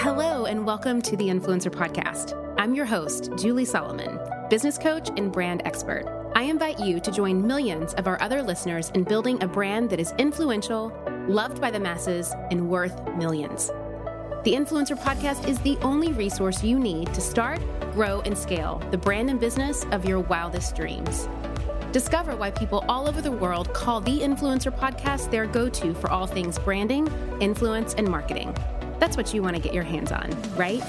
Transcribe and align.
Hello, 0.00 0.44
and 0.44 0.66
welcome 0.66 1.00
to 1.00 1.16
the 1.16 1.28
Influencer 1.28 1.70
Podcast. 1.70 2.34
I'm 2.58 2.74
your 2.74 2.84
host, 2.84 3.30
Julie 3.38 3.64
Solomon, 3.64 4.20
business 4.50 4.76
coach 4.76 5.08
and 5.16 5.32
brand 5.32 5.62
expert. 5.64 6.30
I 6.36 6.42
invite 6.42 6.78
you 6.78 7.00
to 7.00 7.10
join 7.10 7.44
millions 7.44 7.94
of 7.94 8.06
our 8.06 8.20
other 8.20 8.42
listeners 8.42 8.90
in 8.90 9.04
building 9.04 9.42
a 9.42 9.48
brand 9.48 9.88
that 9.88 9.98
is 9.98 10.12
influential, 10.18 10.92
loved 11.28 11.62
by 11.62 11.70
the 11.70 11.80
masses, 11.80 12.34
and 12.50 12.68
worth 12.68 13.02
millions. 13.16 13.68
The 14.44 14.52
Influencer 14.52 14.98
Podcast 14.98 15.48
is 15.48 15.58
the 15.60 15.78
only 15.78 16.12
resource 16.12 16.62
you 16.62 16.78
need 16.78 17.12
to 17.14 17.22
start, 17.22 17.60
grow, 17.94 18.20
and 18.20 18.36
scale 18.36 18.82
the 18.90 18.98
brand 18.98 19.30
and 19.30 19.40
business 19.40 19.86
of 19.92 20.04
your 20.04 20.20
wildest 20.20 20.76
dreams. 20.76 21.26
Discover 21.92 22.36
why 22.36 22.50
people 22.50 22.84
all 22.86 23.08
over 23.08 23.22
the 23.22 23.32
world 23.32 23.72
call 23.72 24.02
the 24.02 24.20
Influencer 24.20 24.78
Podcast 24.78 25.30
their 25.30 25.46
go 25.46 25.70
to 25.70 25.94
for 25.94 26.10
all 26.10 26.26
things 26.26 26.58
branding, 26.58 27.08
influence, 27.40 27.94
and 27.94 28.06
marketing. 28.06 28.54
That's 28.98 29.16
what 29.16 29.34
you 29.34 29.42
want 29.42 29.56
to 29.56 29.62
get 29.62 29.74
your 29.74 29.84
hands 29.84 30.12
on, 30.12 30.30
right? 30.56 30.82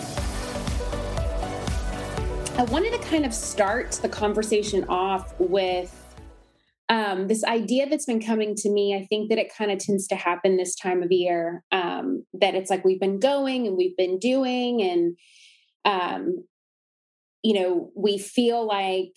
I 2.57 2.63
wanted 2.63 2.93
to 2.93 2.99
kind 3.07 3.25
of 3.25 3.33
start 3.33 3.91
the 4.01 4.09
conversation 4.09 4.85
off 4.89 5.33
with 5.39 5.93
um, 6.89 7.27
this 7.27 7.43
idea 7.43 7.87
that's 7.89 8.05
been 8.05 8.21
coming 8.21 8.55
to 8.55 8.69
me. 8.69 8.95
I 8.95 9.05
think 9.05 9.29
that 9.29 9.37
it 9.37 9.53
kind 9.55 9.71
of 9.71 9.79
tends 9.79 10.07
to 10.07 10.15
happen 10.15 10.57
this 10.57 10.75
time 10.75 11.03
of 11.03 11.11
year. 11.11 11.63
Um, 11.71 12.25
that 12.33 12.55
it's 12.55 12.69
like 12.69 12.85
we've 12.85 12.99
been 12.99 13.19
going 13.19 13.67
and 13.67 13.77
we've 13.77 13.97
been 13.97 14.19
doing, 14.19 14.81
and 14.81 15.17
um, 15.85 16.45
you 17.43 17.59
know, 17.59 17.91
we 17.95 18.17
feel 18.17 18.65
like 18.65 19.13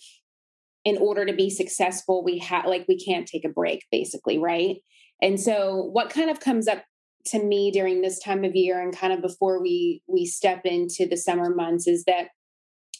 in 0.83 0.97
order 0.97 1.25
to 1.25 1.33
be 1.33 1.49
successful, 1.49 2.23
we 2.23 2.39
have 2.39 2.65
like 2.65 2.85
we 2.87 3.03
can't 3.03 3.27
take 3.27 3.45
a 3.45 3.49
break, 3.49 3.85
basically, 3.91 4.37
right? 4.37 4.77
And 5.21 5.39
so, 5.39 5.89
what 5.93 6.09
kind 6.09 6.29
of 6.29 6.39
comes 6.39 6.67
up 6.67 6.83
to 7.25 7.43
me 7.43 7.71
during 7.71 8.01
this 8.01 8.19
time 8.19 8.43
of 8.43 8.55
year 8.55 8.81
and 8.81 8.95
kind 8.95 9.13
of 9.13 9.21
before 9.21 9.61
we 9.61 10.01
we 10.07 10.25
step 10.25 10.61
into 10.65 11.07
the 11.07 11.17
summer 11.17 11.53
months 11.53 11.87
is 11.87 12.03
that 12.05 12.27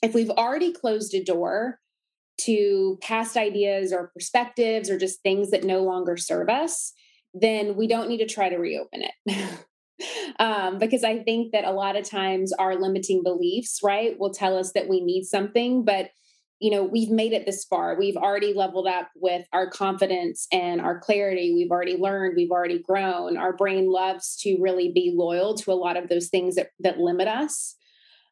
if 0.01 0.13
we've 0.13 0.29
already 0.29 0.73
closed 0.73 1.13
a 1.13 1.23
door 1.23 1.79
to 2.41 2.97
past 3.01 3.37
ideas 3.37 3.93
or 3.93 4.11
perspectives 4.13 4.89
or 4.89 4.97
just 4.97 5.21
things 5.21 5.51
that 5.51 5.63
no 5.63 5.83
longer 5.83 6.17
serve 6.17 6.49
us 6.49 6.93
then 7.33 7.75
we 7.75 7.87
don't 7.87 8.09
need 8.09 8.17
to 8.17 8.27
try 8.27 8.49
to 8.49 8.57
reopen 8.57 9.03
it. 9.03 9.49
Um, 10.39 10.79
because 10.79 11.03
i 11.03 11.19
think 11.19 11.51
that 11.51 11.63
a 11.63 11.71
lot 11.71 11.95
of 11.95 12.09
times 12.09 12.51
our 12.53 12.75
limiting 12.75 13.21
beliefs 13.21 13.81
right 13.83 14.17
will 14.19 14.33
tell 14.33 14.57
us 14.57 14.71
that 14.71 14.89
we 14.89 14.99
need 14.99 15.25
something 15.25 15.85
but 15.85 16.09
you 16.61 16.69
know, 16.69 16.83
we've 16.83 17.09
made 17.09 17.33
it 17.33 17.47
this 17.47 17.65
far. 17.65 17.97
We've 17.97 18.15
already 18.15 18.53
leveled 18.53 18.85
up 18.85 19.09
with 19.15 19.47
our 19.51 19.67
confidence 19.67 20.45
and 20.51 20.79
our 20.79 20.99
clarity. 20.99 21.55
We've 21.55 21.71
already 21.71 21.97
learned, 21.97 22.35
we've 22.37 22.51
already 22.51 22.77
grown. 22.77 23.35
Our 23.35 23.51
brain 23.51 23.91
loves 23.91 24.37
to 24.41 24.57
really 24.59 24.91
be 24.91 25.11
loyal 25.15 25.55
to 25.55 25.71
a 25.71 25.73
lot 25.73 25.97
of 25.97 26.07
those 26.07 26.27
things 26.27 26.55
that, 26.55 26.69
that 26.79 26.99
limit 26.99 27.27
us. 27.27 27.75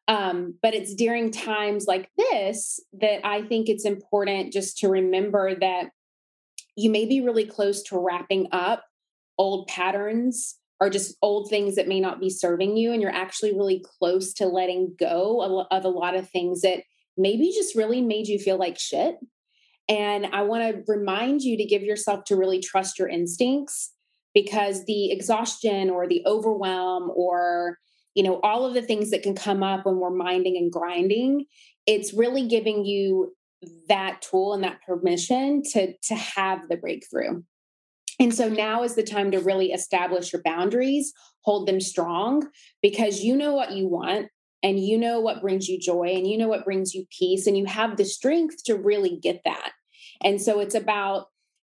Um, 0.06 0.54
but 0.62 0.74
it's 0.74 0.94
during 0.94 1.32
times 1.32 1.86
like 1.86 2.08
this 2.16 2.78
that 3.00 3.26
I 3.26 3.42
think 3.42 3.68
it's 3.68 3.84
important 3.84 4.52
just 4.52 4.78
to 4.78 4.88
remember 4.88 5.56
that 5.56 5.90
you 6.76 6.88
may 6.88 7.06
be 7.06 7.20
really 7.20 7.44
close 7.44 7.82
to 7.84 7.98
wrapping 7.98 8.46
up 8.52 8.84
old 9.38 9.66
patterns 9.66 10.56
or 10.78 10.88
just 10.88 11.16
old 11.20 11.50
things 11.50 11.74
that 11.74 11.88
may 11.88 11.98
not 11.98 12.20
be 12.20 12.30
serving 12.30 12.76
you. 12.76 12.92
And 12.92 13.02
you're 13.02 13.10
actually 13.10 13.52
really 13.52 13.84
close 13.98 14.32
to 14.34 14.46
letting 14.46 14.94
go 14.98 15.66
of 15.68 15.84
a 15.84 15.88
lot 15.88 16.14
of 16.14 16.30
things 16.30 16.60
that 16.60 16.84
maybe 17.20 17.52
just 17.54 17.74
really 17.74 18.00
made 18.00 18.26
you 18.26 18.38
feel 18.38 18.56
like 18.56 18.78
shit. 18.78 19.16
And 19.88 20.26
I 20.26 20.42
want 20.42 20.62
to 20.62 20.82
remind 20.86 21.42
you 21.42 21.56
to 21.56 21.64
give 21.64 21.82
yourself 21.82 22.24
to 22.24 22.36
really 22.36 22.60
trust 22.60 22.98
your 22.98 23.08
instincts 23.08 23.92
because 24.34 24.84
the 24.84 25.10
exhaustion 25.10 25.90
or 25.90 26.06
the 26.06 26.22
overwhelm 26.26 27.10
or 27.14 27.78
you 28.14 28.22
know 28.22 28.40
all 28.42 28.64
of 28.64 28.74
the 28.74 28.82
things 28.82 29.10
that 29.10 29.22
can 29.22 29.34
come 29.34 29.62
up 29.62 29.86
when 29.86 29.96
we're 29.96 30.10
minding 30.10 30.56
and 30.56 30.72
grinding 30.72 31.44
it's 31.86 32.12
really 32.14 32.46
giving 32.46 32.84
you 32.84 33.34
that 33.88 34.22
tool 34.22 34.54
and 34.54 34.64
that 34.64 34.80
permission 34.86 35.62
to 35.62 35.92
to 36.02 36.14
have 36.14 36.68
the 36.68 36.76
breakthrough 36.76 37.42
and 38.18 38.34
so 38.34 38.48
now 38.48 38.82
is 38.82 38.94
the 38.94 39.02
time 39.02 39.30
to 39.30 39.40
really 39.40 39.72
establish 39.72 40.32
your 40.32 40.42
boundaries 40.42 41.12
hold 41.42 41.66
them 41.66 41.80
strong 41.80 42.46
because 42.82 43.22
you 43.22 43.36
know 43.36 43.54
what 43.54 43.72
you 43.72 43.86
want 43.86 44.28
and 44.62 44.80
you 44.80 44.98
know 44.98 45.20
what 45.20 45.40
brings 45.40 45.68
you 45.68 45.78
joy 45.78 46.08
and 46.08 46.26
you 46.26 46.36
know 46.36 46.48
what 46.48 46.64
brings 46.64 46.94
you 46.94 47.06
peace 47.16 47.46
and 47.46 47.56
you 47.56 47.66
have 47.66 47.96
the 47.96 48.04
strength 48.04 48.62
to 48.64 48.74
really 48.74 49.18
get 49.22 49.40
that. 49.44 49.72
And 50.22 50.40
so 50.40 50.60
it's 50.60 50.74
about 50.74 51.26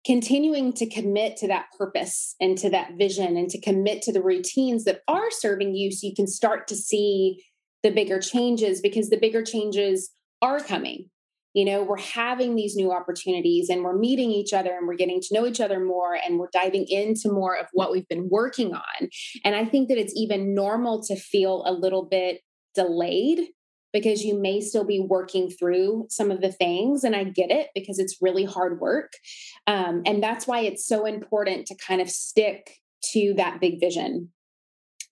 continuing 0.05 0.73
to 0.73 0.89
commit 0.89 1.37
to 1.37 1.47
that 1.47 1.67
purpose 1.77 2.35
and 2.39 2.57
to 2.57 2.69
that 2.69 2.93
vision 2.97 3.37
and 3.37 3.49
to 3.49 3.61
commit 3.61 4.01
to 4.01 4.13
the 4.13 4.23
routines 4.23 4.85
that 4.85 5.01
are 5.07 5.29
serving 5.29 5.75
you 5.75 5.91
so 5.91 6.07
you 6.07 6.15
can 6.15 6.27
start 6.27 6.67
to 6.67 6.75
see 6.75 7.43
the 7.83 7.91
bigger 7.91 8.19
changes 8.19 8.81
because 8.81 9.09
the 9.09 9.19
bigger 9.19 9.43
changes 9.43 10.11
are 10.41 10.59
coming. 10.59 11.09
You 11.53 11.65
know, 11.65 11.83
we're 11.83 11.97
having 11.97 12.55
these 12.55 12.75
new 12.75 12.91
opportunities 12.91 13.69
and 13.69 13.83
we're 13.83 13.97
meeting 13.97 14.29
each 14.29 14.53
other 14.53 14.71
and 14.71 14.87
we're 14.87 14.95
getting 14.95 15.19
to 15.19 15.27
know 15.33 15.47
each 15.47 15.59
other 15.59 15.83
more 15.83 16.13
and 16.13 16.37
we're 16.37 16.49
diving 16.53 16.85
into 16.87 17.31
more 17.31 17.57
of 17.57 17.65
what 17.73 17.91
we've 17.91 18.07
been 18.07 18.29
working 18.29 18.73
on. 18.73 19.09
And 19.43 19.55
I 19.55 19.65
think 19.65 19.89
that 19.89 19.97
it's 19.97 20.13
even 20.15 20.53
normal 20.53 21.03
to 21.05 21.15
feel 21.15 21.63
a 21.65 21.73
little 21.73 22.05
bit 22.05 22.41
delayed 22.75 23.49
because 23.91 24.23
you 24.23 24.39
may 24.39 24.61
still 24.61 24.83
be 24.83 24.99
working 24.99 25.49
through 25.49 26.05
some 26.09 26.31
of 26.31 26.41
the 26.41 26.51
things. 26.51 27.03
And 27.03 27.15
I 27.15 27.23
get 27.23 27.51
it 27.51 27.69
because 27.73 27.99
it's 27.99 28.21
really 28.21 28.45
hard 28.45 28.79
work. 28.79 29.13
Um, 29.67 30.03
and 30.05 30.21
that's 30.21 30.45
why 30.45 30.59
it's 30.59 30.85
so 30.85 31.05
important 31.05 31.65
to 31.67 31.75
kind 31.75 32.01
of 32.01 32.09
stick 32.09 32.77
to 33.13 33.33
that 33.37 33.59
big 33.59 33.79
vision 33.79 34.29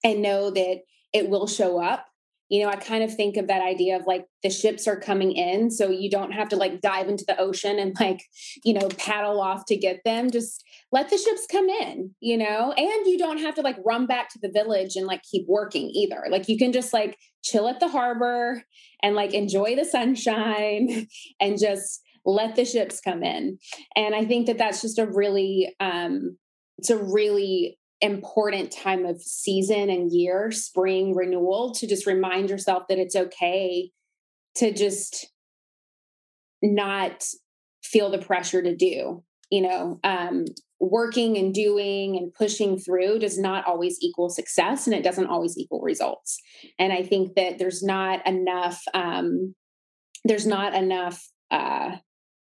and 0.04 0.22
know 0.22 0.52
that 0.52 0.82
it 1.14 1.30
will 1.30 1.48
show 1.48 1.82
up 1.82 2.06
you 2.50 2.64
know, 2.64 2.70
I 2.70 2.78
kind 2.78 3.04
of 3.04 3.14
think 3.14 3.36
of 3.36 3.48
that 3.48 3.62
idea 3.62 3.98
of 3.98 4.08
like 4.08 4.26
the 4.42 4.50
ships 4.50 4.88
are 4.88 5.00
coming 5.00 5.34
in. 5.34 5.70
So 5.70 5.90
you 5.90 6.10
don't 6.10 6.32
have 6.32 6.48
to 6.50 6.56
like 6.56 6.82
dive 6.82 7.10
into 7.10 7.26
the 7.28 7.40
ocean 7.40 7.78
and 7.78 7.96
like, 8.00 8.24
you 8.64 8.74
know, 8.74 8.88
paddle 8.98 9.42
off 9.42 9.66
to 9.68 9.76
get 9.76 10.00
them. 10.06 10.32
Just 10.32 10.64
let 10.92 11.10
the 11.10 11.18
ships 11.18 11.46
come 11.52 11.68
in, 11.68 12.16
you 12.22 12.38
know, 12.38 12.72
and 12.72 13.08
you 13.08 13.18
don't 13.18 13.40
have 13.40 13.56
to 13.56 13.62
like 13.62 13.78
run 13.86 14.08
back 14.08 14.30
to 14.30 14.40
the 14.42 14.52
village 14.52 14.96
and 14.96 15.08
like 15.08 15.22
keep 15.30 15.46
working 15.48 15.90
either. 15.90 16.24
Like 16.30 16.48
you 16.48 16.58
can 16.58 16.72
just 16.72 16.94
like 16.94 17.18
chill 17.44 17.68
at 17.68 17.80
the 17.80 17.90
harbor 17.90 18.64
and 19.04 19.16
like 19.16 19.34
enjoy 19.34 19.76
the 19.76 19.86
sunshine 19.86 21.08
and 21.42 21.60
just 21.60 22.02
let 22.26 22.56
the 22.56 22.66
ships 22.66 23.02
come 23.02 23.24
in. 23.24 23.58
And 23.96 24.16
I 24.16 24.26
think 24.26 24.48
that 24.48 24.58
that's 24.58 24.82
just 24.82 25.00
a 25.00 25.06
really, 25.06 25.76
um, 25.80 26.38
it's 26.78 26.90
a 26.90 26.98
really 26.98 27.78
important 28.02 28.72
time 28.72 29.06
of 29.06 29.22
season 29.22 29.90
and 29.90 30.12
year, 30.12 30.52
spring 30.52 31.16
renewal, 31.16 31.74
to 31.76 31.88
just 31.88 32.06
remind 32.06 32.50
yourself 32.50 32.84
that 32.90 33.00
it's 33.00 33.16
okay 33.16 33.92
to 34.56 34.74
just 34.74 35.28
not 36.62 37.26
feel 37.84 38.10
the 38.10 38.18
pressure 38.18 38.62
to 38.62 38.76
do. 38.76 39.24
You 39.50 39.62
know, 39.62 40.00
um, 40.04 40.46
working 40.80 41.38
and 41.38 41.54
doing 41.54 42.18
and 42.18 42.34
pushing 42.34 42.78
through 42.78 43.20
does 43.20 43.40
not 43.40 43.66
always 43.66 43.98
equal 44.02 44.30
success 44.30 44.86
and 44.86 44.96
it 44.96 45.04
doesn't 45.04 45.28
always 45.28 45.58
equal 45.58 45.82
results. 45.82 46.38
And 46.78 46.92
I 46.92 47.04
think 47.04 47.36
that 47.36 47.58
there's 47.58 47.82
not 47.82 48.26
enough, 48.28 48.82
um, 48.94 49.56
there's 50.26 50.46
not 50.46 50.76
enough 50.76 51.26
uh, 51.50 51.96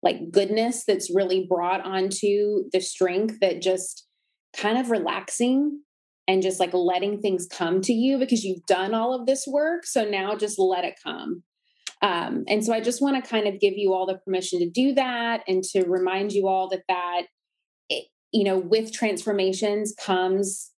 like 0.02 0.32
goodness 0.32 0.84
that's 0.86 1.14
really 1.14 1.46
brought 1.48 1.86
onto 1.86 2.64
the 2.72 2.82
strength 2.82 3.40
that 3.42 3.62
just 3.62 4.07
kind 4.56 4.78
of 4.78 4.90
relaxing 4.90 5.82
and 6.28 6.42
just 6.42 6.60
like 6.60 6.74
letting 6.74 7.22
things 7.22 7.48
come 7.50 7.82
to 7.82 7.94
you 7.94 8.18
because 8.18 8.44
you've 8.44 8.66
done 8.66 8.94
all 8.94 9.14
of 9.14 9.26
this 9.26 9.48
work. 9.48 9.86
So 9.86 10.04
now 10.04 10.36
just 10.36 10.60
let 10.60 10.84
it 10.84 10.96
come. 11.02 11.44
Um, 12.02 12.44
and 12.48 12.64
so 12.64 12.74
I 12.74 12.82
just 12.82 13.02
want 13.02 13.24
to 13.24 13.30
kind 13.30 13.48
of 13.48 13.60
give 13.60 13.74
you 13.76 13.94
all 13.94 14.06
the 14.06 14.20
permission 14.20 14.60
to 14.60 14.70
do 14.70 14.94
that 14.96 15.44
and 15.48 15.64
to 15.72 15.86
remind 15.86 16.32
you 16.32 16.48
all 16.48 16.70
that 16.70 16.84
that, 16.88 17.24
you 18.32 18.44
know, 18.44 18.58
with 18.58 18.94
transformations 18.94 19.96
comes 20.00 20.72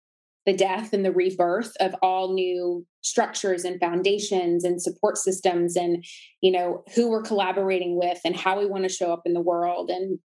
the 0.48 0.52
death 0.54 0.94
and 0.94 1.04
the 1.04 1.12
rebirth 1.12 1.72
of 1.78 1.94
all 2.00 2.32
new 2.32 2.86
structures 3.02 3.64
and 3.64 3.78
foundations 3.78 4.64
and 4.64 4.80
support 4.80 5.18
systems 5.18 5.76
and 5.76 6.02
you 6.40 6.50
know 6.50 6.82
who 6.94 7.10
we're 7.10 7.22
collaborating 7.22 7.98
with 7.98 8.18
and 8.24 8.34
how 8.34 8.58
we 8.58 8.64
want 8.64 8.82
to 8.82 8.88
show 8.88 9.12
up 9.12 9.22
in 9.26 9.34
the 9.34 9.42
world 9.42 9.90
and 9.90 10.18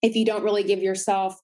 if 0.00 0.14
you 0.14 0.24
don't 0.24 0.44
really 0.44 0.62
give 0.62 0.80
yourself 0.80 1.36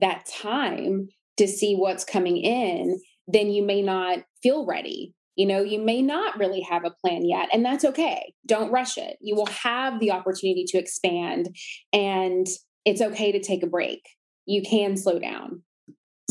that 0.00 0.26
time 0.26 1.08
to 1.36 1.46
see 1.46 1.74
what's 1.74 2.04
coming 2.04 2.38
in, 2.38 2.98
then 3.28 3.50
you 3.50 3.62
may 3.62 3.82
not 3.82 4.20
feel 4.42 4.66
ready. 4.66 5.14
You 5.36 5.46
know, 5.46 5.62
you 5.62 5.78
may 5.78 6.00
not 6.00 6.38
really 6.38 6.62
have 6.62 6.84
a 6.84 6.94
plan 7.02 7.28
yet, 7.28 7.48
and 7.52 7.64
that's 7.64 7.84
okay. 7.84 8.32
Don't 8.46 8.72
rush 8.72 8.96
it. 8.96 9.16
You 9.20 9.34
will 9.34 9.46
have 9.46 10.00
the 10.00 10.10
opportunity 10.10 10.64
to 10.68 10.78
expand, 10.78 11.54
and 11.92 12.46
it's 12.84 13.02
okay 13.02 13.32
to 13.32 13.40
take 13.40 13.62
a 13.62 13.66
break. 13.66 14.00
You 14.46 14.62
can 14.62 14.96
slow 14.96 15.18
down. 15.18 15.62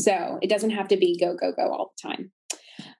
So 0.00 0.38
it 0.42 0.50
doesn't 0.50 0.70
have 0.70 0.88
to 0.88 0.96
be 0.96 1.18
go, 1.18 1.36
go, 1.36 1.52
go 1.52 1.72
all 1.72 1.92
the 2.02 2.08
time. 2.08 2.32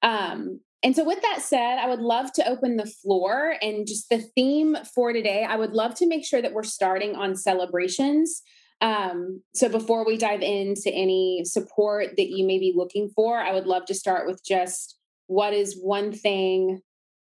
Um, 0.02 0.60
and 0.82 0.94
so, 0.94 1.04
with 1.04 1.20
that 1.22 1.42
said, 1.42 1.78
I 1.78 1.88
would 1.88 2.00
love 2.00 2.32
to 2.34 2.48
open 2.48 2.76
the 2.76 2.86
floor 2.86 3.56
and 3.60 3.86
just 3.86 4.08
the 4.08 4.20
theme 4.36 4.76
for 4.94 5.12
today. 5.12 5.44
I 5.44 5.56
would 5.56 5.72
love 5.72 5.94
to 5.96 6.06
make 6.06 6.24
sure 6.24 6.40
that 6.40 6.52
we're 6.52 6.62
starting 6.62 7.16
on 7.16 7.34
celebrations. 7.34 8.42
Um, 8.80 9.42
so 9.54 9.68
before 9.68 10.04
we 10.04 10.18
dive 10.18 10.42
into 10.42 10.90
any 10.92 11.42
support 11.44 12.16
that 12.16 12.28
you 12.28 12.46
may 12.46 12.58
be 12.58 12.74
looking 12.76 13.10
for, 13.14 13.38
I 13.38 13.52
would 13.52 13.66
love 13.66 13.86
to 13.86 13.94
start 13.94 14.26
with 14.26 14.42
just 14.44 14.98
what 15.28 15.54
is 15.54 15.78
one 15.80 16.12
thing 16.12 16.80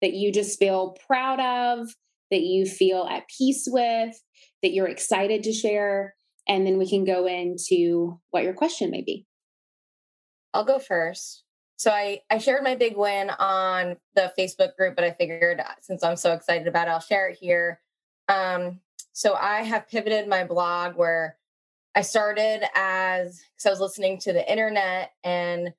that 0.03 0.13
you 0.13 0.33
just 0.33 0.59
feel 0.59 0.97
proud 1.07 1.41
of, 1.41 1.89
that 2.31 2.43
you 2.43 2.67
feel 2.67 3.05
at 3.11 3.29
peace 3.37 3.67
with, 3.71 4.15
that 4.63 4.73
you're 4.73 4.89
excited 4.89 5.43
to 5.45 5.53
share? 5.53 6.15
And 6.47 6.67
then 6.67 6.79
we 6.79 6.89
can 6.89 7.05
go 7.05 7.27
into 7.27 8.21
what 8.31 8.45
your 8.45 8.55
question 8.55 8.91
may 8.91 9.03
be. 9.03 9.27
I'll 10.55 10.65
go 10.65 10.79
first. 10.79 11.45
So 11.77 11.91
I, 11.91 12.21
I 12.29 12.39
shared 12.39 12.65
my 12.65 12.75
big 12.75 12.97
win 12.97 13.31
on 13.31 13.97
the 14.15 14.33
Facebook 14.39 14.77
group, 14.77 14.97
but 14.97 15.05
I 15.05 15.13
figured 15.13 15.61
uh, 15.61 15.75
since 15.81 16.03
I'm 16.03 16.17
so 16.17 16.33
excited 16.33 16.67
about 16.67 16.89
it, 16.89 16.91
I'll 16.91 17.01
share 17.01 17.29
it 17.29 17.39
here. 17.41 17.81
Um, 18.29 18.81
so 19.13 19.35
I 19.35 19.63
have 19.63 19.89
pivoted 19.89 20.29
my 20.29 20.45
blog 20.45 20.97
where 20.97 21.38
I 21.99 22.03
started 22.03 22.63
as 22.77 23.43
because 23.57 23.67
I 23.67 23.71
was 23.71 23.81
listening 23.81 24.19
to 24.21 24.33
the 24.33 24.49
internet 24.49 25.11
and 25.25 25.75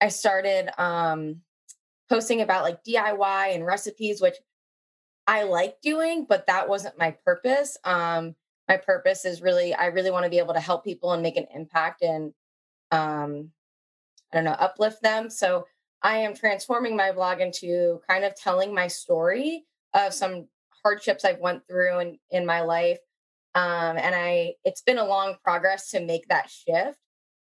I 0.00 0.08
started 0.08 0.70
um, 0.80 1.42
posting 2.08 2.40
about 2.40 2.62
like 2.62 2.82
DIY 2.82 3.54
and 3.54 3.66
recipes, 3.66 4.22
which 4.22 4.36
I 5.26 5.42
like 5.42 5.82
doing, 5.82 6.24
but 6.26 6.46
that 6.46 6.66
wasn't 6.66 6.98
my 6.98 7.10
purpose. 7.26 7.76
Um, 7.84 8.36
my 8.68 8.78
purpose 8.78 9.26
is 9.26 9.42
really, 9.42 9.74
I 9.74 9.88
really 9.88 10.10
want 10.10 10.24
to 10.24 10.30
be 10.30 10.38
able 10.38 10.54
to 10.54 10.60
help 10.60 10.82
people 10.82 11.12
and 11.12 11.22
make 11.22 11.36
an 11.36 11.46
impact 11.54 12.00
and, 12.00 12.32
um, 12.90 13.50
I 14.32 14.36
don't 14.36 14.44
know, 14.44 14.52
uplift 14.52 15.02
them. 15.02 15.28
So 15.28 15.66
I 16.02 16.20
am 16.20 16.34
transforming 16.34 16.96
my 16.96 17.12
blog 17.12 17.42
into 17.42 18.00
kind 18.08 18.24
of 18.24 18.34
telling 18.34 18.74
my 18.74 18.86
story 18.86 19.66
of 19.92 20.14
some 20.14 20.48
hardships 20.82 21.26
I've 21.26 21.38
went 21.38 21.66
through 21.68 21.98
in, 21.98 22.18
in 22.30 22.46
my 22.46 22.62
life. 22.62 23.00
Um, 23.54 23.98
and 23.98 24.14
I, 24.14 24.54
it's 24.64 24.82
been 24.82 24.98
a 24.98 25.04
long 25.04 25.36
progress 25.42 25.90
to 25.90 26.00
make 26.00 26.28
that 26.28 26.50
shift. 26.50 26.98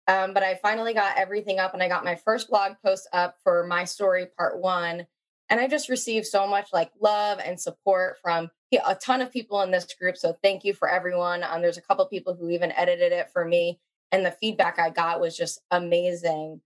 Um, 0.07 0.33
but 0.33 0.41
I 0.41 0.55
finally 0.55 0.93
got 0.93 1.17
everything 1.17 1.59
up 1.59 1.73
and 1.73 1.83
I 1.83 1.89
got 1.89 2.05
my 2.05 2.15
first 2.15 2.49
blog 2.49 2.73
post 2.83 3.09
up 3.11 3.35
for 3.43 3.65
my 3.67 3.83
story 3.83 4.27
part 4.37 4.59
one. 4.59 5.05
And 5.49 5.59
I 5.59 5.67
just 5.67 5.89
received 5.89 6.25
so 6.25 6.47
much 6.47 6.69
like 6.71 6.91
love 7.01 7.39
and 7.43 7.59
support 7.59 8.17
from 8.21 8.49
a 8.85 8.95
ton 8.95 9.21
of 9.21 9.31
people 9.31 9.61
in 9.61 9.71
this 9.71 9.93
group. 9.99 10.17
So 10.17 10.37
thank 10.41 10.63
you 10.63 10.73
for 10.73 10.89
everyone. 10.89 11.43
Um, 11.43 11.61
there's 11.61 11.77
a 11.77 11.81
couple 11.81 12.05
people 12.05 12.35
who 12.35 12.49
even 12.49 12.71
edited 12.73 13.11
it 13.11 13.29
for 13.31 13.45
me. 13.45 13.79
And 14.11 14.25
the 14.25 14.31
feedback 14.31 14.79
I 14.79 14.89
got 14.89 15.19
was 15.19 15.35
just 15.35 15.61
amazing. 15.71 16.61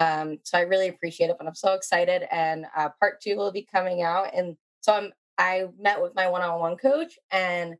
Um, 0.00 0.38
so 0.42 0.56
I 0.58 0.62
really 0.62 0.88
appreciate 0.88 1.28
it, 1.30 1.36
but 1.38 1.46
I'm 1.46 1.54
so 1.54 1.74
excited. 1.74 2.26
And 2.30 2.66
uh, 2.74 2.88
part 2.98 3.20
two 3.20 3.36
will 3.36 3.52
be 3.52 3.66
coming 3.70 4.02
out. 4.02 4.34
And 4.34 4.56
so 4.80 4.94
I'm 4.94 5.12
I 5.38 5.64
met 5.78 6.02
with 6.02 6.14
my 6.14 6.28
one-on-one 6.28 6.76
coach 6.76 7.18
and 7.30 7.76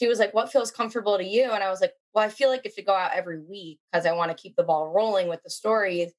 she 0.00 0.08
was 0.08 0.18
like, 0.18 0.32
What 0.32 0.50
feels 0.50 0.70
comfortable 0.70 1.18
to 1.18 1.24
you? 1.24 1.50
And 1.52 1.62
I 1.62 1.68
was 1.68 1.82
like, 1.82 1.92
Well, 2.14 2.24
I 2.24 2.30
feel 2.30 2.48
like 2.48 2.64
it 2.64 2.74
should 2.74 2.86
go 2.86 2.94
out 2.94 3.12
every 3.14 3.38
week 3.38 3.78
because 3.92 4.06
I 4.06 4.12
want 4.12 4.30
to 4.30 4.42
keep 4.42 4.56
the 4.56 4.62
ball 4.62 4.88
rolling 4.88 5.28
with 5.28 5.42
the 5.42 5.50
stories. 5.50 6.10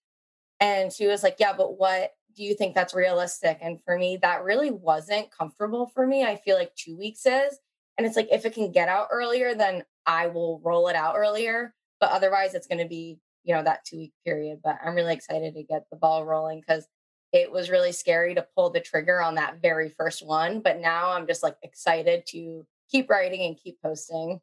And 0.59 0.93
she 0.93 1.07
was 1.07 1.23
like, 1.23 1.37
Yeah, 1.39 1.53
but 1.57 1.79
what 1.79 2.11
do 2.35 2.43
you 2.43 2.53
think 2.53 2.75
that's 2.75 2.93
realistic? 2.93 3.57
And 3.59 3.81
for 3.83 3.97
me, 3.97 4.19
that 4.21 4.43
really 4.43 4.69
wasn't 4.69 5.31
comfortable 5.31 5.87
for 5.87 6.05
me. 6.05 6.23
I 6.23 6.35
feel 6.35 6.57
like 6.57 6.75
two 6.75 6.95
weeks 6.95 7.25
is. 7.25 7.57
And 7.97 8.05
it's 8.05 8.15
like, 8.15 8.29
if 8.31 8.45
it 8.45 8.53
can 8.53 8.71
get 8.71 8.87
out 8.87 9.07
earlier, 9.11 9.55
then 9.55 9.83
I 10.05 10.27
will 10.27 10.61
roll 10.63 10.87
it 10.87 10.95
out 10.95 11.15
earlier. 11.17 11.73
But 11.99 12.11
otherwise, 12.11 12.53
it's 12.53 12.67
going 12.67 12.81
to 12.81 12.87
be, 12.87 13.19
you 13.43 13.53
know, 13.53 13.63
that 13.63 13.83
two 13.83 13.97
week 13.97 14.13
period. 14.23 14.59
But 14.63 14.77
I'm 14.85 14.95
really 14.95 15.13
excited 15.13 15.55
to 15.55 15.63
get 15.63 15.85
the 15.91 15.97
ball 15.97 16.23
rolling 16.23 16.61
because 16.61 16.87
it 17.33 17.51
was 17.51 17.69
really 17.69 17.91
scary 17.91 18.35
to 18.35 18.45
pull 18.55 18.69
the 18.69 18.79
trigger 18.79 19.21
on 19.21 19.35
that 19.35 19.61
very 19.61 19.89
first 19.89 20.25
one. 20.25 20.61
But 20.61 20.79
now 20.79 21.11
I'm 21.11 21.25
just 21.25 21.41
like 21.41 21.57
excited 21.63 22.25
to 22.27 22.65
keep 22.91 23.09
writing 23.09 23.41
and 23.41 23.57
keep 23.61 23.81
posting. 23.81 24.39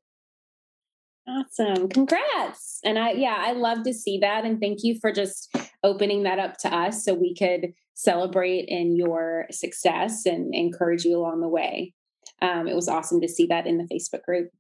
Awesome. 1.28 1.88
Congrats. 1.88 2.80
And 2.84 2.98
I, 2.98 3.12
yeah, 3.12 3.36
I 3.38 3.52
love 3.52 3.82
to 3.84 3.92
see 3.92 4.18
that. 4.18 4.44
And 4.44 4.60
thank 4.60 4.78
you 4.82 4.98
for 4.98 5.12
just 5.12 5.54
opening 5.84 6.22
that 6.22 6.38
up 6.38 6.56
to 6.58 6.74
us 6.74 7.04
so 7.04 7.12
we 7.12 7.34
could 7.34 7.74
celebrate 7.94 8.64
in 8.68 8.96
your 8.96 9.46
success 9.50 10.24
and 10.24 10.54
encourage 10.54 11.04
you 11.04 11.18
along 11.18 11.40
the 11.40 11.48
way. 11.48 11.92
Um, 12.40 12.66
it 12.66 12.74
was 12.74 12.88
awesome 12.88 13.20
to 13.20 13.28
see 13.28 13.46
that 13.46 13.66
in 13.66 13.76
the 13.76 13.84
Facebook 13.84 14.22
group. 14.22 14.50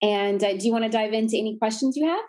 And 0.00 0.42
uh, 0.42 0.56
do 0.56 0.64
you 0.64 0.72
want 0.72 0.84
to 0.84 0.90
dive 0.90 1.12
into 1.12 1.36
any 1.36 1.58
questions 1.58 1.96
you 1.96 2.06
have? 2.06 2.24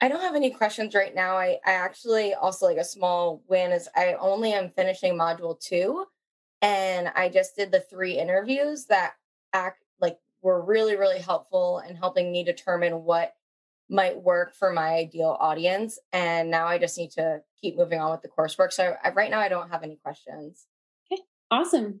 I 0.00 0.08
don't 0.08 0.20
have 0.20 0.36
any 0.36 0.50
questions 0.50 0.94
right 0.94 1.14
now. 1.14 1.36
I, 1.36 1.58
I 1.66 1.72
actually 1.72 2.34
also 2.34 2.66
like 2.66 2.76
a 2.76 2.84
small 2.84 3.42
win 3.48 3.72
is 3.72 3.88
I 3.96 4.14
only 4.20 4.52
am 4.52 4.70
finishing 4.76 5.18
module 5.18 5.58
two 5.58 6.04
and 6.62 7.08
I 7.14 7.28
just 7.28 7.56
did 7.56 7.72
the 7.72 7.80
three 7.80 8.18
interviews 8.18 8.86
that 8.86 9.14
act 9.52 9.84
like 10.00 10.18
were 10.42 10.64
really, 10.64 10.96
really 10.96 11.18
helpful 11.18 11.82
in 11.88 11.96
helping 11.96 12.32
me 12.32 12.44
determine 12.44 13.04
what 13.04 13.34
might 13.90 14.20
work 14.20 14.54
for 14.54 14.72
my 14.72 14.94
ideal 14.94 15.36
audience. 15.40 15.98
And 16.12 16.50
now 16.50 16.66
I 16.66 16.78
just 16.78 16.98
need 16.98 17.12
to 17.12 17.42
keep 17.60 17.76
moving 17.76 18.00
on 18.00 18.10
with 18.10 18.22
the 18.22 18.28
coursework. 18.28 18.72
So 18.72 18.94
I, 19.02 19.10
right 19.10 19.30
now 19.30 19.40
I 19.40 19.48
don't 19.48 19.70
have 19.70 19.82
any 19.82 19.96
questions. 19.96 20.66
Okay, 21.10 21.22
awesome. 21.50 22.00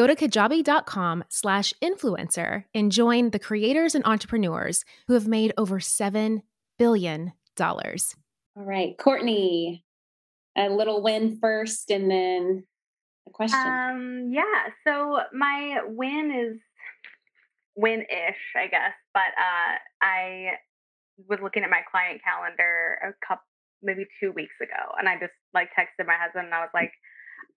Go 0.00 0.06
to 0.06 0.16
kajabi.com 0.16 1.24
slash 1.28 1.74
influencer 1.84 2.64
and 2.72 2.90
join 2.90 3.32
the 3.32 3.38
creators 3.38 3.94
and 3.94 4.02
entrepreneurs 4.06 4.82
who 5.06 5.12
have 5.12 5.28
made 5.28 5.52
over 5.58 5.78
$7 5.78 6.40
billion. 6.78 7.34
All 7.60 7.84
right, 8.56 8.96
Courtney, 8.96 9.84
a 10.56 10.70
little 10.70 11.02
win 11.02 11.36
first 11.38 11.90
and 11.90 12.10
then 12.10 12.64
a 13.28 13.30
question. 13.30 13.60
Um, 13.60 14.30
yeah, 14.32 14.70
so 14.86 15.18
my 15.34 15.80
win 15.86 16.32
is 16.32 16.58
win-ish, 17.76 18.56
I 18.56 18.68
guess, 18.68 18.94
but 19.12 19.20
uh, 19.20 19.76
I 20.00 20.52
was 21.28 21.40
looking 21.42 21.62
at 21.62 21.68
my 21.68 21.82
client 21.90 22.22
calendar 22.24 22.96
a 23.02 23.26
couple 23.26 23.44
maybe 23.82 24.06
two 24.18 24.32
weeks 24.32 24.54
ago 24.62 24.94
and 24.98 25.06
I 25.06 25.18
just 25.20 25.34
like 25.52 25.68
texted 25.78 26.06
my 26.06 26.16
husband 26.16 26.46
and 26.46 26.54
I 26.54 26.60
was 26.60 26.70
like, 26.72 26.92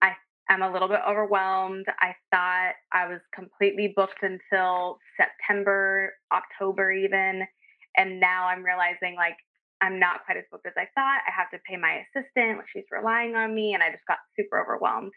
I 0.02 0.12
am 0.50 0.62
a 0.62 0.72
little 0.72 0.88
bit 0.88 1.00
overwhelmed. 1.08 1.86
I 2.00 2.16
thought 2.32 2.74
I 2.92 3.08
was 3.08 3.20
completely 3.34 3.94
booked 3.96 4.22
until 4.22 4.98
September, 5.18 6.14
October 6.32 6.92
even. 6.92 7.44
And 7.96 8.20
now 8.20 8.48
I'm 8.48 8.64
realizing 8.64 9.16
like 9.16 9.38
I'm 9.82 10.00
not 10.00 10.26
quite 10.26 10.38
as 10.38 10.46
booked 10.50 10.66
as 10.66 10.74
I 10.78 10.88
thought. 10.96 11.20
I 11.28 11.32
have 11.36 11.52
to 11.52 11.60
pay 11.68 11.76
my 11.76 12.04
assistant, 12.08 12.58
like 12.58 12.68
she's 12.72 12.88
relying 12.90 13.36
on 13.36 13.54
me, 13.54 13.74
and 13.74 13.84
I 13.84 13.92
just 13.92 14.08
got 14.08 14.20
super 14.36 14.62
overwhelmed. 14.62 15.12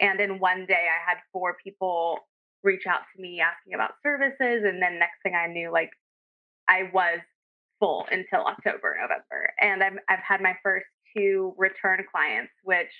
And 0.00 0.20
in 0.20 0.38
one 0.38 0.64
day, 0.66 0.86
I 0.86 1.10
had 1.10 1.18
four 1.32 1.56
people 1.62 2.18
reach 2.62 2.86
out 2.88 3.00
to 3.14 3.20
me 3.20 3.40
asking 3.40 3.74
about 3.74 3.94
services. 4.02 4.62
And 4.64 4.80
then 4.80 4.98
next 4.98 5.18
thing 5.22 5.34
I 5.34 5.48
knew, 5.48 5.72
like 5.72 5.90
I 6.68 6.90
was 6.94 7.18
full 7.80 8.06
until 8.10 8.46
October, 8.46 8.96
November. 9.00 9.52
And 9.60 9.82
I've, 9.82 9.98
I've 10.08 10.24
had 10.26 10.40
my 10.40 10.54
first 10.62 10.86
two 11.16 11.54
return 11.58 12.04
clients, 12.10 12.52
which 12.62 12.92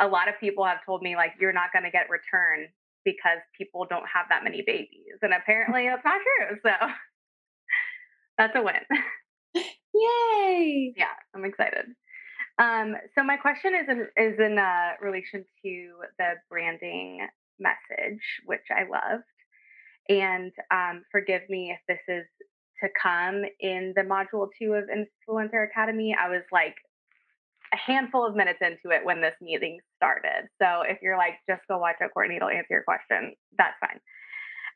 a 0.00 0.06
lot 0.06 0.28
of 0.28 0.34
people 0.40 0.64
have 0.64 0.78
told 0.84 1.02
me, 1.02 1.16
like, 1.16 1.32
you're 1.40 1.52
not 1.52 1.72
going 1.72 1.84
to 1.84 1.90
get 1.90 2.08
return 2.10 2.68
because 3.04 3.38
people 3.56 3.86
don't 3.88 4.04
have 4.12 4.26
that 4.28 4.44
many 4.44 4.62
babies. 4.66 5.18
And 5.22 5.32
apparently 5.32 5.86
that's 5.86 6.04
not 6.04 6.20
true. 6.20 6.58
So 6.64 6.70
that's 8.38 8.56
a 8.56 8.62
win. 8.62 8.74
Yay! 9.94 10.94
Yeah, 10.96 11.16
I'm 11.34 11.44
excited. 11.44 11.86
Um, 12.58 12.94
so 13.16 13.24
my 13.24 13.36
question 13.36 13.74
is 13.74 13.88
in, 13.88 14.00
is 14.22 14.38
in 14.38 14.58
uh, 14.58 14.90
relation 15.00 15.44
to 15.64 15.90
the 16.18 16.34
branding 16.50 17.26
message, 17.58 18.20
which 18.44 18.66
I 18.70 18.82
loved. 18.82 19.24
And 20.08 20.52
um, 20.70 21.04
forgive 21.10 21.42
me 21.48 21.74
if 21.74 21.80
this 21.88 22.00
is 22.08 22.26
to 22.82 22.88
come 23.00 23.42
in 23.60 23.92
the 23.94 24.02
module 24.02 24.48
two 24.58 24.72
of 24.72 24.84
Influencer 24.88 25.68
Academy. 25.70 26.16
I 26.18 26.28
was 26.28 26.42
like 26.52 26.74
a 27.72 27.76
handful 27.76 28.26
of 28.26 28.34
minutes 28.34 28.58
into 28.60 28.94
it 28.94 29.04
when 29.04 29.20
this 29.20 29.34
meeting 29.40 29.78
started. 29.96 30.48
So 30.60 30.82
if 30.82 30.98
you're 31.02 31.16
like, 31.16 31.34
just 31.48 31.62
go 31.68 31.78
watch 31.78 31.96
it, 32.00 32.10
Courtney, 32.12 32.36
it'll 32.36 32.48
answer 32.48 32.66
your 32.70 32.82
question. 32.82 33.34
That's 33.56 33.76
fine. 33.80 34.00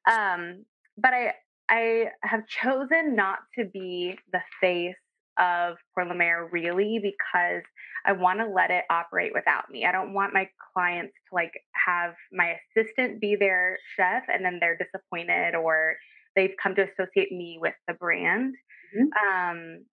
Um, 0.06 0.64
but 0.96 1.12
I 1.12 1.32
I 1.68 2.04
have 2.22 2.46
chosen 2.46 3.16
not 3.16 3.38
to 3.58 3.64
be 3.64 4.18
the 4.32 4.40
face 4.60 4.94
of 5.38 5.76
Pour 5.94 6.04
Mer 6.14 6.48
really 6.52 7.00
because 7.02 7.62
I 8.06 8.12
want 8.12 8.38
to 8.40 8.46
let 8.46 8.70
it 8.70 8.84
operate 8.90 9.32
without 9.34 9.70
me. 9.70 9.84
I 9.84 9.92
don't 9.92 10.12
want 10.12 10.34
my 10.34 10.48
clients 10.74 11.14
to 11.28 11.34
like 11.34 11.52
have 11.86 12.14
my 12.32 12.56
assistant 12.76 13.20
be 13.20 13.36
their 13.36 13.78
chef 13.96 14.24
and 14.28 14.44
then 14.44 14.58
they're 14.60 14.76
disappointed 14.76 15.54
or 15.56 15.94
they've 16.36 16.54
come 16.62 16.74
to 16.74 16.82
associate 16.82 17.32
me 17.32 17.58
with 17.60 17.74
the 17.88 17.94
brand. 17.94 18.54
Mm-hmm. 18.96 19.50
Um, 19.50 19.84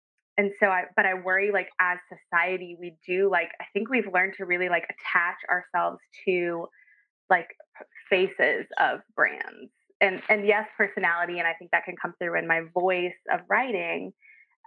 and 0.42 0.50
so 0.58 0.66
I, 0.66 0.86
but 0.96 1.06
I 1.06 1.14
worry 1.14 1.52
like 1.52 1.68
as 1.80 1.98
society, 2.08 2.76
we 2.80 2.96
do 3.06 3.30
like, 3.30 3.50
I 3.60 3.64
think 3.72 3.88
we've 3.88 4.12
learned 4.12 4.34
to 4.38 4.44
really 4.44 4.68
like 4.68 4.82
attach 4.82 5.36
ourselves 5.48 6.00
to 6.24 6.66
like 7.30 7.46
faces 8.10 8.66
of 8.80 9.02
brands 9.14 9.70
and, 10.00 10.20
and 10.28 10.44
yes, 10.44 10.66
personality. 10.76 11.38
And 11.38 11.46
I 11.46 11.52
think 11.60 11.70
that 11.70 11.84
can 11.84 11.94
come 11.94 12.14
through 12.18 12.36
in 12.40 12.48
my 12.48 12.62
voice 12.74 13.14
of 13.32 13.42
writing. 13.48 14.12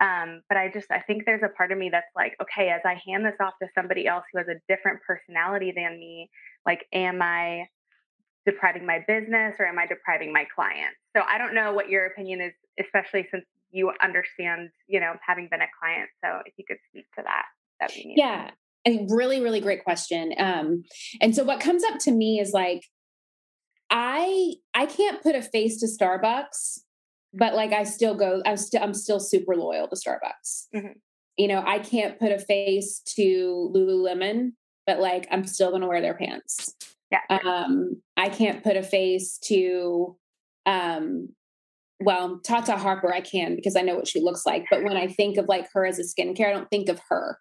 Um, 0.01 0.44
but 0.48 0.58
I 0.58 0.72
just, 0.74 0.89
I 0.91 1.01
think 1.01 1.24
there's 1.25 1.44
a 1.44 1.50
part 1.50 1.74
of 1.74 1.77
me 1.77 1.89
that's 1.91 2.08
like, 2.15 2.38
okay, 2.41 2.70
as 2.70 2.79
I 2.86 2.98
hand 3.05 3.25
this 3.25 3.36
off 3.41 3.55
to 3.62 3.67
somebody 3.75 4.08
else 4.08 4.24
who 4.32 4.38
has 4.38 4.48
a 4.48 4.55
different 4.74 5.00
personality 5.05 5.74
than 5.75 6.00
me, 6.00 6.29
like, 6.65 6.86
am 6.94 7.22
I 7.22 7.65
depriving 8.46 8.86
my 8.86 9.00
business 9.05 9.55
or 9.60 9.65
am 9.65 9.77
I 9.77 9.88
depriving 9.88 10.32
my 10.32 10.46
clients? 10.55 10.96
So 11.17 11.22
I 11.27 11.38
don't 11.38 11.53
know 11.53 11.74
what 11.74 11.89
your 11.89 12.05
opinion 12.05 12.39
is, 12.39 12.53
especially 12.79 13.27
since 13.29 13.44
you 13.75 13.91
understand, 14.01 14.70
you 14.88 15.00
know, 15.00 15.13
having 15.25 15.48
been 15.51 15.62
a 15.62 15.67
client. 15.79 16.10
So 16.24 16.39
if 16.46 16.53
you 16.58 16.65
could 16.67 16.77
speak 16.89 17.05
to 17.17 17.24
that, 17.24 17.46
that'd 17.79 17.96
be 17.96 18.13
Yeah. 18.15 18.51
And 18.86 19.10
really, 19.12 19.41
really 19.41 19.62
great 19.62 19.84
question. 19.84 20.34
Um, 20.38 20.84
and 21.20 21.36
so 21.36 21.44
what 21.44 21.60
comes 21.60 21.84
up 21.84 22.00
to 22.01 22.12
me 22.12 22.39
is 22.39 22.51
like, 22.53 22.84
I 23.89 24.53
I 24.74 24.86
can't 24.86 25.22
put 25.22 25.36
a 25.36 25.41
face 25.41 25.79
to 25.79 25.88
Starbucks 25.88 26.79
but 27.36 27.53
like 27.53 27.74
I 27.74 27.84
still 27.84 28.15
go, 28.15 28.41
I'm 28.46 28.58
still 28.58 28.82
I'm 28.82 28.94
still 28.94 29.20
super 29.20 29.55
loyal 29.55 29.88
to 29.88 29.96
Starbucks. 29.96 30.67
Mm-hmm. 30.74 30.94
You 31.38 31.48
know, 31.50 31.63
I 31.65 31.79
can't 31.79 32.17
put 32.17 32.32
a 32.32 32.39
face 32.39 33.01
to 33.17 33.72
Lululemon, 33.75 34.53
but 34.88 35.00
like 35.00 35.27
I'm 35.29 35.46
still 35.46 35.72
gonna 35.72 35.88
wear 35.88 36.01
their 36.01 36.15
pants. 36.15 36.74
Yeah. 37.12 37.39
Um, 37.44 38.01
I 38.17 38.29
can't 38.29 38.63
put 38.63 38.77
a 38.77 38.84
face 38.84 39.38
to 39.46 40.15
um 40.65 41.29
well, 42.00 42.40
Tata 42.44 42.75
Harper, 42.75 43.14
I 43.14 43.22
can 43.22 43.56
because 43.56 43.75
I 43.75 43.82
know 43.82 43.96
what 43.96 44.08
she 44.08 44.22
looks 44.22 44.46
like. 44.46 44.66
But 44.70 44.84
when 44.84 44.98
I 44.98 45.08
think 45.08 45.38
of 45.38 45.48
like 45.48 45.68
her 45.74 45.86
as 45.86 46.00
a 46.00 46.04
skincare, 46.04 46.50
I 46.50 46.54
don't 46.54 46.70
think 46.70 46.90
of 46.90 47.00
her. 47.10 47.40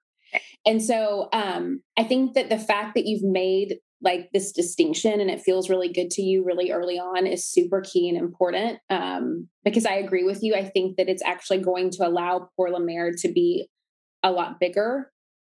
And 0.66 0.82
so 0.82 1.28
um, 1.32 1.82
I 1.98 2.04
think 2.04 2.34
that 2.34 2.48
the 2.48 2.58
fact 2.58 2.94
that 2.94 3.06
you've 3.06 3.22
made 3.22 3.76
like 4.00 4.28
this 4.32 4.52
distinction 4.52 5.20
and 5.20 5.30
it 5.30 5.40
feels 5.40 5.70
really 5.70 5.90
good 5.90 6.10
to 6.10 6.22
you 6.22 6.44
really 6.44 6.70
early 6.70 6.98
on 6.98 7.26
is 7.26 7.46
super 7.46 7.80
key 7.80 8.08
and 8.08 8.18
important 8.18 8.78
um, 8.90 9.48
because 9.64 9.86
I 9.86 9.94
agree 9.94 10.24
with 10.24 10.42
you. 10.42 10.54
I 10.54 10.64
think 10.64 10.96
that 10.96 11.08
it's 11.08 11.22
actually 11.24 11.58
going 11.58 11.90
to 11.90 12.06
allow 12.06 12.50
Pour 12.56 12.70
La 12.70 12.80
Mer 12.80 13.12
to 13.18 13.32
be 13.32 13.68
a 14.22 14.30
lot 14.30 14.60
bigger 14.60 15.10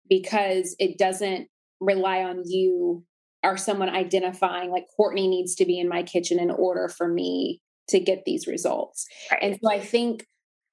because 0.07 0.75
it 0.79 0.97
doesn't 0.97 1.47
rely 1.79 2.23
on 2.23 2.43
you 2.45 3.03
or 3.43 3.57
someone 3.57 3.89
identifying 3.89 4.71
like 4.71 4.85
Courtney 4.95 5.27
needs 5.27 5.55
to 5.55 5.65
be 5.65 5.79
in 5.79 5.89
my 5.89 6.03
kitchen 6.03 6.39
in 6.39 6.51
order 6.51 6.87
for 6.87 7.07
me 7.07 7.61
to 7.89 7.99
get 7.99 8.23
these 8.25 8.47
results. 8.47 9.05
Right. 9.31 9.43
And 9.43 9.59
so 9.61 9.71
I 9.71 9.79
think 9.79 10.25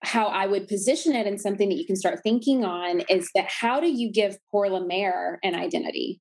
how 0.03 0.27
I 0.27 0.47
would 0.47 0.69
position 0.69 1.15
it 1.15 1.27
and 1.27 1.41
something 1.41 1.69
that 1.69 1.77
you 1.77 1.87
can 1.87 1.97
start 1.97 2.21
thinking 2.23 2.65
on 2.65 3.01
is 3.09 3.31
that 3.35 3.49
how 3.49 3.81
do 3.81 3.91
you 3.91 4.11
give 4.11 4.37
Pour 4.51 4.69
La 4.69 4.81
Mer 4.81 5.39
an 5.43 5.55
identity? 5.55 6.21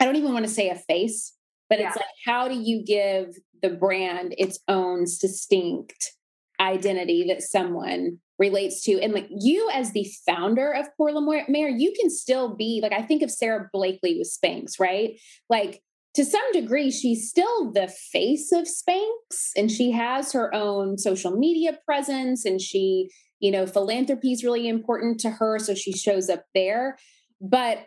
I 0.00 0.06
don't 0.06 0.16
even 0.16 0.32
want 0.32 0.46
to 0.46 0.50
say 0.50 0.70
a 0.70 0.74
face, 0.74 1.34
but 1.68 1.78
yeah. 1.78 1.88
it's 1.88 1.96
like, 1.96 2.06
how 2.24 2.48
do 2.48 2.54
you 2.54 2.82
give 2.84 3.34
the 3.62 3.70
brand 3.70 4.34
its 4.38 4.58
own 4.68 5.00
distinct 5.00 6.12
identity 6.60 7.26
that 7.28 7.42
someone 7.42 8.18
relates 8.38 8.82
to? 8.84 9.00
And 9.00 9.12
like 9.12 9.28
you, 9.30 9.70
as 9.72 9.92
the 9.92 10.10
founder 10.26 10.72
of 10.72 10.86
Pour 10.96 11.12
La 11.12 11.20
Mer, 11.20 11.68
you 11.68 11.92
can 11.98 12.10
still 12.10 12.54
be 12.54 12.80
like, 12.82 12.92
I 12.92 13.02
think 13.02 13.22
of 13.22 13.30
Sara 13.30 13.68
Blakely 13.72 14.18
with 14.18 14.32
Spanx, 14.32 14.80
right? 14.80 15.18
Like, 15.48 15.82
to 16.14 16.24
some 16.24 16.52
degree, 16.52 16.90
she's 16.90 17.28
still 17.28 17.72
the 17.72 17.88
face 17.88 18.52
of 18.52 18.66
Spanx 18.66 19.50
and 19.56 19.70
she 19.70 19.90
has 19.90 20.32
her 20.32 20.54
own 20.54 20.96
social 20.96 21.36
media 21.36 21.78
presence 21.84 22.44
and 22.44 22.60
she, 22.60 23.10
you 23.40 23.50
know, 23.50 23.66
philanthropy 23.66 24.32
is 24.32 24.44
really 24.44 24.68
important 24.68 25.18
to 25.20 25.30
her. 25.30 25.58
So 25.58 25.74
she 25.74 25.92
shows 25.92 26.30
up 26.30 26.44
there. 26.54 26.98
But 27.40 27.86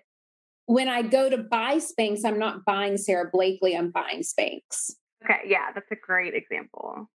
when 0.65 0.89
I 0.89 1.03
go 1.03 1.29
to 1.29 1.37
buy 1.37 1.77
Spanx, 1.77 2.25
I'm 2.25 2.37
not 2.37 2.65
buying 2.65 2.97
Sara 2.97 3.29
Blakely, 3.31 3.75
I'm 3.75 3.91
buying 3.91 4.23
Spanx. 4.23 4.91
Okay, 5.23 5.47
yeah, 5.47 5.71
that's 5.73 5.91
a 5.91 5.95
great 5.95 6.33
example. 6.33 7.09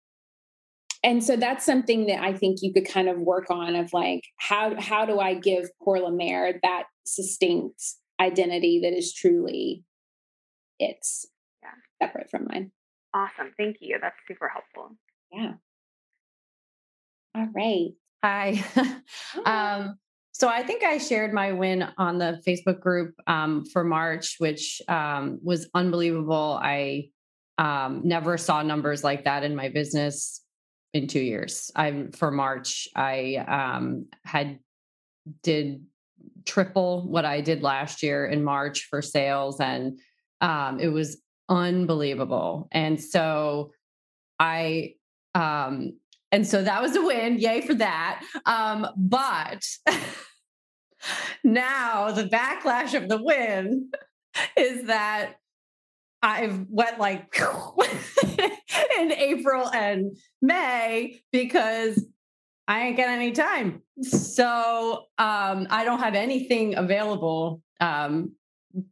And 1.03 1.25
so 1.25 1.35
that's 1.35 1.65
something 1.65 2.07
that 2.07 2.23
I 2.23 2.35
think 2.35 2.59
you 2.63 2.73
could 2.73 2.87
kind 2.87 3.09
of 3.09 3.19
work 3.19 3.51
on 3.51 3.75
of 3.75 3.93
like 3.93 4.23
how 4.37 4.79
how 4.79 5.07
do 5.07 5.19
I 5.19 5.35
give 5.35 5.71
Pour 5.83 5.99
La 5.99 6.11
Mer 6.11 6.61
that 6.63 6.85
distinct 7.17 7.83
identity 8.21 8.81
that 8.83 8.93
is 8.93 9.15
truly 9.15 9.83
its 10.81 11.27
yeah. 11.63 12.07
separate 12.07 12.31
from 12.31 12.49
mine. 12.51 12.73
Awesome. 13.15 13.53
Thank 13.57 13.77
you. 13.81 13.99
That's 14.01 14.17
super 14.27 14.49
helpful. 14.49 14.97
Yeah. 15.33 15.53
All 17.35 17.49
right. 17.55 17.91
Hi. 18.25 18.63
um, 19.47 19.99
so 20.33 20.49
I 20.49 20.63
think 20.63 20.85
I 20.85 20.99
shared 20.99 21.33
my 21.33 21.53
win 21.53 21.87
on 21.99 22.19
the 22.19 22.41
Facebook 22.47 22.81
group 22.81 23.15
um, 23.27 23.65
for 23.67 23.85
March, 23.85 24.37
which 24.39 24.83
um, 24.89 25.39
was 25.43 25.69
unbelievable. 25.75 26.59
I 26.61 27.09
um, 27.59 28.03
never 28.05 28.39
saw 28.39 28.63
numbers 28.63 29.05
like 29.05 29.25
that 29.25 29.43
in 29.45 29.55
my 29.55 29.69
business 29.69 30.43
in 30.93 31.07
two 31.07 31.21
years. 31.21 31.71
I'm 31.77 32.13
for 32.13 32.31
March 32.31 32.89
I 32.97 33.37
um, 33.37 34.07
had 34.25 34.59
did 35.43 35.85
triple 36.47 37.07
what 37.09 37.25
I 37.25 37.41
did 37.41 37.63
last 37.63 38.03
year 38.03 38.27
in 38.27 38.43
March 38.43 38.87
for 38.89 39.03
sales, 39.03 39.61
and 39.61 39.99
um, 40.41 40.81
it 40.81 40.89
was 40.89 41.21
unbelievable. 41.49 42.69
And 42.73 43.01
so 43.01 43.73
I 44.39 44.95
um, 45.35 45.93
and 46.33 46.47
so 46.47 46.63
that 46.63 46.81
was 46.81 46.95
a 46.97 47.03
win. 47.03 47.39
Yay 47.39 47.61
for 47.63 47.75
that. 47.75 48.23
Um, 48.47 48.87
but 48.97 49.67
now 51.45 52.13
the 52.13 52.25
backlash 52.25 52.95
of 52.95 53.09
the 53.09 53.23
win 53.23 53.91
is 54.57 54.87
that 54.87 55.35
I've 56.23 56.67
went 56.69 56.99
like 56.99 57.35
in 58.99 59.13
April 59.13 59.69
and 59.69 60.17
May 60.43 61.21
because 61.33 62.05
I 62.69 62.83
ain't 62.83 62.97
got 62.97 63.09
any 63.09 63.33
time. 63.33 63.83
So 64.03 65.07
um, 65.19 65.67
I 65.71 65.85
don't 65.85 66.01
have 66.01 66.15
anything 66.15 66.77
available 66.77 67.63
um, 67.81 68.33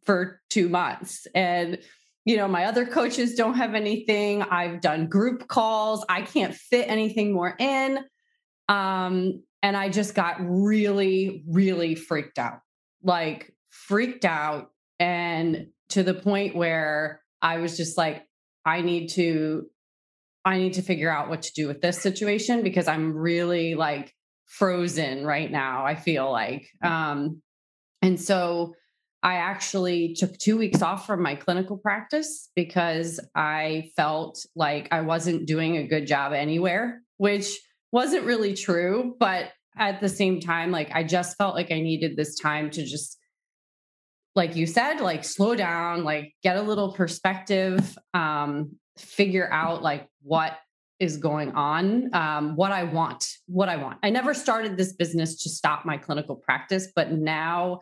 for 0.05 0.41
two 0.51 0.69
months. 0.69 1.27
And, 1.35 1.79
you 2.25 2.37
know, 2.37 2.49
my 2.49 2.65
other 2.65 2.87
coaches 2.87 3.35
don't 3.35 3.55
have 3.55 3.75
anything. 3.75 4.43
I've 4.43 4.81
done 4.81 5.07
group 5.07 5.49
calls. 5.49 6.05
I 6.09 6.23
can't 6.23 6.55
fit 6.55 6.89
anything 6.89 7.33
more 7.33 7.55
in. 7.59 7.99
Um, 8.69 9.43
and 9.63 9.77
I 9.77 9.89
just 9.89 10.15
got 10.15 10.37
really, 10.41 11.43
really 11.49 11.95
freaked 11.95 12.39
out 12.39 12.61
like 13.03 13.55
freaked 13.71 14.25
out. 14.25 14.71
And 14.99 15.69
to 15.91 16.03
the 16.03 16.15
point 16.15 16.57
where 16.57 17.23
I 17.41 17.59
was 17.59 17.77
just 17.77 17.97
like, 17.97 18.25
I 18.65 18.83
need 18.83 19.09
to, 19.11 19.67
I 20.45 20.59
need 20.59 20.75
to 20.75 20.83
figure 20.83 21.11
out 21.11 21.29
what 21.29 21.43
to 21.43 21.53
do 21.55 21.69
with 21.69 21.81
this 21.81 22.01
situation 22.01 22.63
because 22.63 22.89
I'm 22.89 23.15
really 23.15 23.75
like 23.75 24.15
frozen 24.47 25.25
right 25.25 25.51
now. 25.51 25.85
I 25.85 25.95
feel 25.95 26.31
like, 26.31 26.69
um, 26.83 27.43
and 28.03 28.21
so 28.21 28.75
I 29.23 29.35
actually 29.35 30.15
took 30.15 30.39
two 30.39 30.57
weeks 30.57 30.81
off 30.81 31.07
from 31.07 31.23
my 31.23 31.35
clinical 31.35 31.77
practice 31.77 32.51
because 32.55 33.19
I 33.35 33.91
felt 33.97 34.45
like 34.55 34.89
I 34.93 35.01
wasn't 35.01 35.47
doing 35.47 35.77
a 35.77 35.87
good 35.87 36.07
job 36.07 36.33
anywhere, 36.33 37.03
which 37.17 37.59
wasn't 37.91 38.27
really 38.27 38.55
true. 38.55 39.17
But 39.19 39.51
at 39.77 40.01
the 40.01 40.09
same 40.09 40.41
time, 40.41 40.71
like 40.71 40.91
I 40.93 41.03
just 41.03 41.37
felt 41.37 41.55
like 41.55 41.73
I 41.73 41.81
needed 41.81 42.17
this 42.17 42.39
time 42.39 42.71
to 42.71 42.85
just, 42.85 43.19
like 44.37 44.55
you 44.55 44.67
said, 44.67 45.01
like 45.01 45.25
slow 45.25 45.57
down, 45.57 46.05
like 46.05 46.35
get 46.45 46.57
a 46.57 46.63
little 46.63 46.93
perspective, 46.93 47.99
um, 48.15 48.77
figure 48.97 49.51
out 49.53 49.83
like 49.83 50.09
what 50.23 50.57
is 51.01 51.17
going 51.17 51.53
on, 51.53 52.15
um, 52.15 52.57
what 52.57 52.73
I 52.73 52.85
want, 52.85 53.29
what 53.47 53.69
I 53.69 53.77
want. 53.77 53.99
I 54.03 54.11
never 54.11 54.35
started 54.35 54.77
this 54.77 54.93
business 54.93 55.43
to 55.43 55.49
stop 55.49 55.85
my 55.85 55.97
clinical 55.97 56.37
practice, 56.37 56.89
but 56.95 57.13
now 57.13 57.81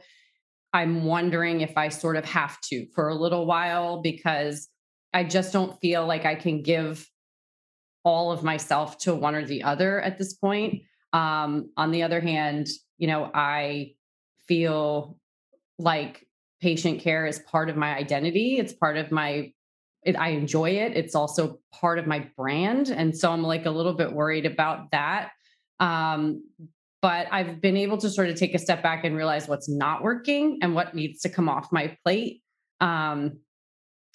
I'm 0.76 1.04
wondering 1.04 1.62
if 1.62 1.78
I 1.78 1.88
sort 1.88 2.16
of 2.16 2.26
have 2.26 2.60
to 2.68 2.84
for 2.94 3.08
a 3.08 3.14
little 3.14 3.46
while 3.46 4.02
because 4.02 4.68
I 5.14 5.24
just 5.24 5.50
don't 5.50 5.80
feel 5.80 6.06
like 6.06 6.26
I 6.26 6.34
can 6.34 6.60
give 6.60 7.08
all 8.04 8.30
of 8.30 8.44
myself 8.44 8.98
to 8.98 9.14
one 9.14 9.34
or 9.34 9.46
the 9.46 9.62
other 9.62 10.02
at 10.02 10.18
this 10.18 10.34
point. 10.34 10.82
Um, 11.14 11.70
on 11.78 11.92
the 11.92 12.02
other 12.02 12.20
hand, 12.20 12.68
you 12.98 13.06
know, 13.06 13.30
I 13.32 13.94
feel 14.48 15.18
like 15.78 16.26
patient 16.60 17.00
care 17.00 17.24
is 17.24 17.38
part 17.38 17.70
of 17.70 17.76
my 17.78 17.96
identity. 17.96 18.58
It's 18.58 18.74
part 18.74 18.98
of 18.98 19.10
my, 19.10 19.54
it, 20.02 20.14
I 20.14 20.28
enjoy 20.28 20.72
it. 20.72 20.94
It's 20.94 21.14
also 21.14 21.58
part 21.72 21.98
of 21.98 22.06
my 22.06 22.28
brand. 22.36 22.88
And 22.90 23.16
so 23.16 23.32
I'm 23.32 23.42
like 23.42 23.64
a 23.64 23.70
little 23.70 23.94
bit 23.94 24.12
worried 24.12 24.44
about 24.44 24.90
that. 24.90 25.30
Um, 25.80 26.42
but 27.06 27.28
I've 27.30 27.60
been 27.60 27.76
able 27.76 27.98
to 27.98 28.10
sort 28.10 28.30
of 28.30 28.34
take 28.34 28.52
a 28.52 28.58
step 28.58 28.82
back 28.82 29.04
and 29.04 29.14
realize 29.16 29.46
what's 29.46 29.68
not 29.68 30.02
working 30.02 30.58
and 30.60 30.74
what 30.74 30.92
needs 30.92 31.20
to 31.20 31.28
come 31.28 31.48
off 31.48 31.70
my 31.70 31.96
plate. 32.02 32.42
Um, 32.80 33.38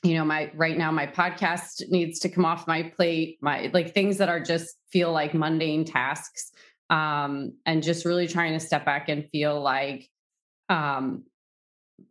you 0.04 0.16
know, 0.16 0.26
my 0.26 0.52
right 0.56 0.78
now 0.78 0.92
my 0.92 1.08
podcast 1.08 1.90
needs 1.90 2.20
to 2.20 2.28
come 2.28 2.44
off 2.44 2.68
my 2.68 2.84
plate. 2.84 3.38
My 3.42 3.72
like 3.74 3.94
things 3.94 4.18
that 4.18 4.28
are 4.28 4.42
just 4.42 4.76
feel 4.92 5.14
like 5.14 5.34
mundane 5.34 5.86
tasks. 5.86 6.52
Um, 6.90 7.54
and 7.66 7.82
just 7.82 8.04
really 8.04 8.28
trying 8.28 8.52
to 8.52 8.60
step 8.60 8.84
back 8.84 9.08
and 9.08 9.30
feel 9.32 9.62
like 9.62 10.10
um 10.68 11.24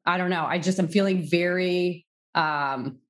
I 0.07 0.16
don't 0.16 0.31
know, 0.31 0.46
I 0.46 0.61
just 0.61 0.78
am 0.78 0.88
feeling 0.88 1.28
very 1.28 2.07
um 2.35 3.00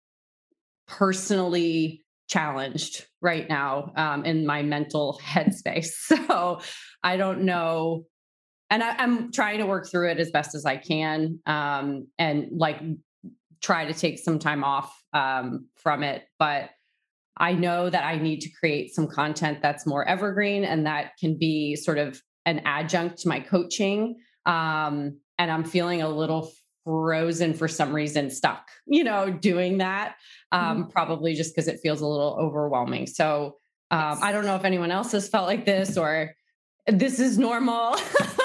personally 0.89 2.03
challenged 2.31 3.07
right 3.21 3.49
now 3.49 3.93
um, 3.97 4.25
in 4.25 4.47
my 4.47 4.63
mental 4.63 5.21
headspace. 5.23 5.91
So 6.31 6.61
I 7.03 7.17
don't 7.17 7.43
know. 7.43 8.05
And 8.71 8.83
I, 8.83 9.03
am 9.03 9.33
trying 9.33 9.59
to 9.59 9.67
work 9.67 9.91
through 9.91 10.11
it 10.11 10.19
as 10.19 10.31
best 10.31 10.55
as 10.55 10.65
I 10.65 10.77
can 10.77 11.41
um, 11.45 12.07
and 12.19 12.49
like 12.53 12.81
try 13.61 13.87
to 13.87 13.93
take 13.93 14.19
some 14.19 14.39
time 14.39 14.63
off 14.63 14.97
um, 15.13 15.67
from 15.77 16.03
it. 16.03 16.23
But 16.39 16.71
I 17.37 17.53
know 17.53 17.91
that 17.91 18.05
I 18.05 18.17
need 18.17 18.41
to 18.43 18.51
create 18.51 18.95
some 18.95 19.09
content 19.09 19.59
that's 19.61 19.87
more 19.87 20.07
evergreen 20.07 20.65
and 20.65 20.87
that 20.87 21.13
can 21.19 21.37
be 21.39 21.75
sort 21.75 21.99
of 21.99 22.21
an 22.47 22.61
adjunct 22.65 23.19
to 23.19 23.29
my 23.29 23.41
coaching. 23.41 24.17
Um, 24.47 25.19
and 25.39 25.51
I'm 25.51 25.65
feeling 25.65 26.03
a 26.03 26.09
little 26.09 26.53
frozen 26.85 27.55
for 27.55 27.69
some 27.69 27.95
reason, 27.95 28.31
stuck, 28.31 28.69
you 28.87 29.05
know, 29.05 29.31
doing 29.31 29.79
that, 29.79 30.17
um, 30.53 30.83
mm-hmm. 30.83 30.91
probably 30.91 31.35
just 31.35 31.55
because 31.55 31.69
it 31.69 31.81
feels 31.83 32.01
a 32.01 32.07
little 32.07 32.37
overwhelming. 32.39 33.07
So 33.07 33.57
um, 33.91 34.19
I 34.23 34.33
don't 34.33 34.45
know 34.45 34.57
if 34.57 34.65
anyone 34.65 34.91
else 34.91 35.13
has 35.13 35.29
felt 35.29 35.47
like 35.47 35.65
this 35.65 35.97
or 35.97 36.35
this 36.87 37.19
is 37.19 37.39
normal. 37.39 37.97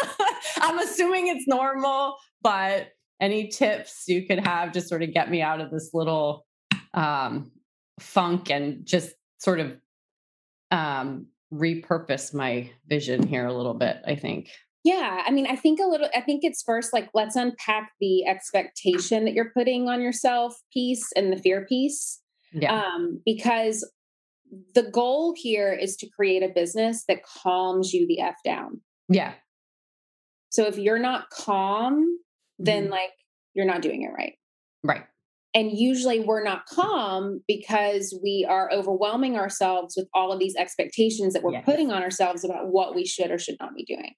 I'm 0.62 0.80
assuming 0.80 1.28
it's 1.28 1.48
normal, 1.48 2.18
but 2.42 2.90
any 3.20 3.48
tips 3.48 4.06
you 4.08 4.26
could 4.26 4.40
have 4.40 4.72
to 4.74 4.82
sort 4.82 5.04
of 5.04 5.14
get 5.14 5.30
me 5.30 5.42
out 5.42 5.62
of 5.62 5.72
this 5.72 5.92
little 5.94 6.46
um, 6.94 7.52
funk 8.00 8.50
and 8.50 8.86
just 8.86 9.14
sort 9.38 9.60
of 9.60 9.78
um, 10.72 11.28
repurpose 11.54 12.34
my 12.34 12.72
vision 12.88 13.26
here 13.26 13.46
a 13.46 13.54
little 13.54 13.74
bit, 13.74 13.98
I 14.06 14.16
think. 14.16 14.50
Yeah, 14.86 15.24
I 15.26 15.32
mean, 15.32 15.48
I 15.48 15.56
think 15.56 15.80
a 15.80 15.88
little, 15.88 16.10
I 16.16 16.22
think 16.22 16.44
it's 16.44 16.62
first 16.62 16.94
like 16.94 17.10
let's 17.16 17.36
unpack 17.36 17.94
the 18.00 18.24
expectation 18.28 19.26
that 19.26 19.34
you're 19.34 19.50
putting 19.50 19.90
on 19.90 20.00
yourself 20.00 20.56
piece 20.72 21.12
and 21.16 21.34
the 21.34 21.38
fear 21.38 21.66
piece. 21.66 22.22
Yeah. 22.54 22.84
Um, 22.84 23.20
because 23.26 23.90
the 24.76 24.84
goal 24.84 25.34
here 25.36 25.74
is 25.74 25.96
to 25.98 26.10
create 26.16 26.44
a 26.44 26.54
business 26.54 27.04
that 27.08 27.24
calms 27.24 27.94
you 27.94 28.06
the 28.08 28.22
F 28.22 28.36
down. 28.46 28.82
Yeah. 29.10 29.34
So 30.50 30.68
if 30.68 30.78
you're 30.78 31.00
not 31.00 31.32
calm, 31.32 32.20
then 32.60 32.84
mm-hmm. 32.84 32.92
like 32.92 33.14
you're 33.56 33.66
not 33.66 33.82
doing 33.82 34.04
it 34.04 34.14
right. 34.16 34.34
Right. 34.84 35.06
And 35.56 35.72
usually 35.72 36.20
we're 36.20 36.44
not 36.44 36.66
calm 36.66 37.42
because 37.48 38.18
we 38.22 38.46
are 38.48 38.70
overwhelming 38.74 39.38
ourselves 39.38 39.96
with 39.96 40.08
all 40.14 40.34
of 40.34 40.40
these 40.40 40.56
expectations 40.58 41.34
that 41.34 41.44
we're 41.44 41.54
yes. 41.54 41.66
putting 41.66 41.92
on 41.92 42.04
ourselves 42.04 42.44
about 42.44 42.68
what 42.68 42.94
we 42.94 43.06
should 43.06 43.32
or 43.32 43.40
should 43.40 43.56
not 43.62 43.74
be 43.74 43.86
doing. 43.86 44.14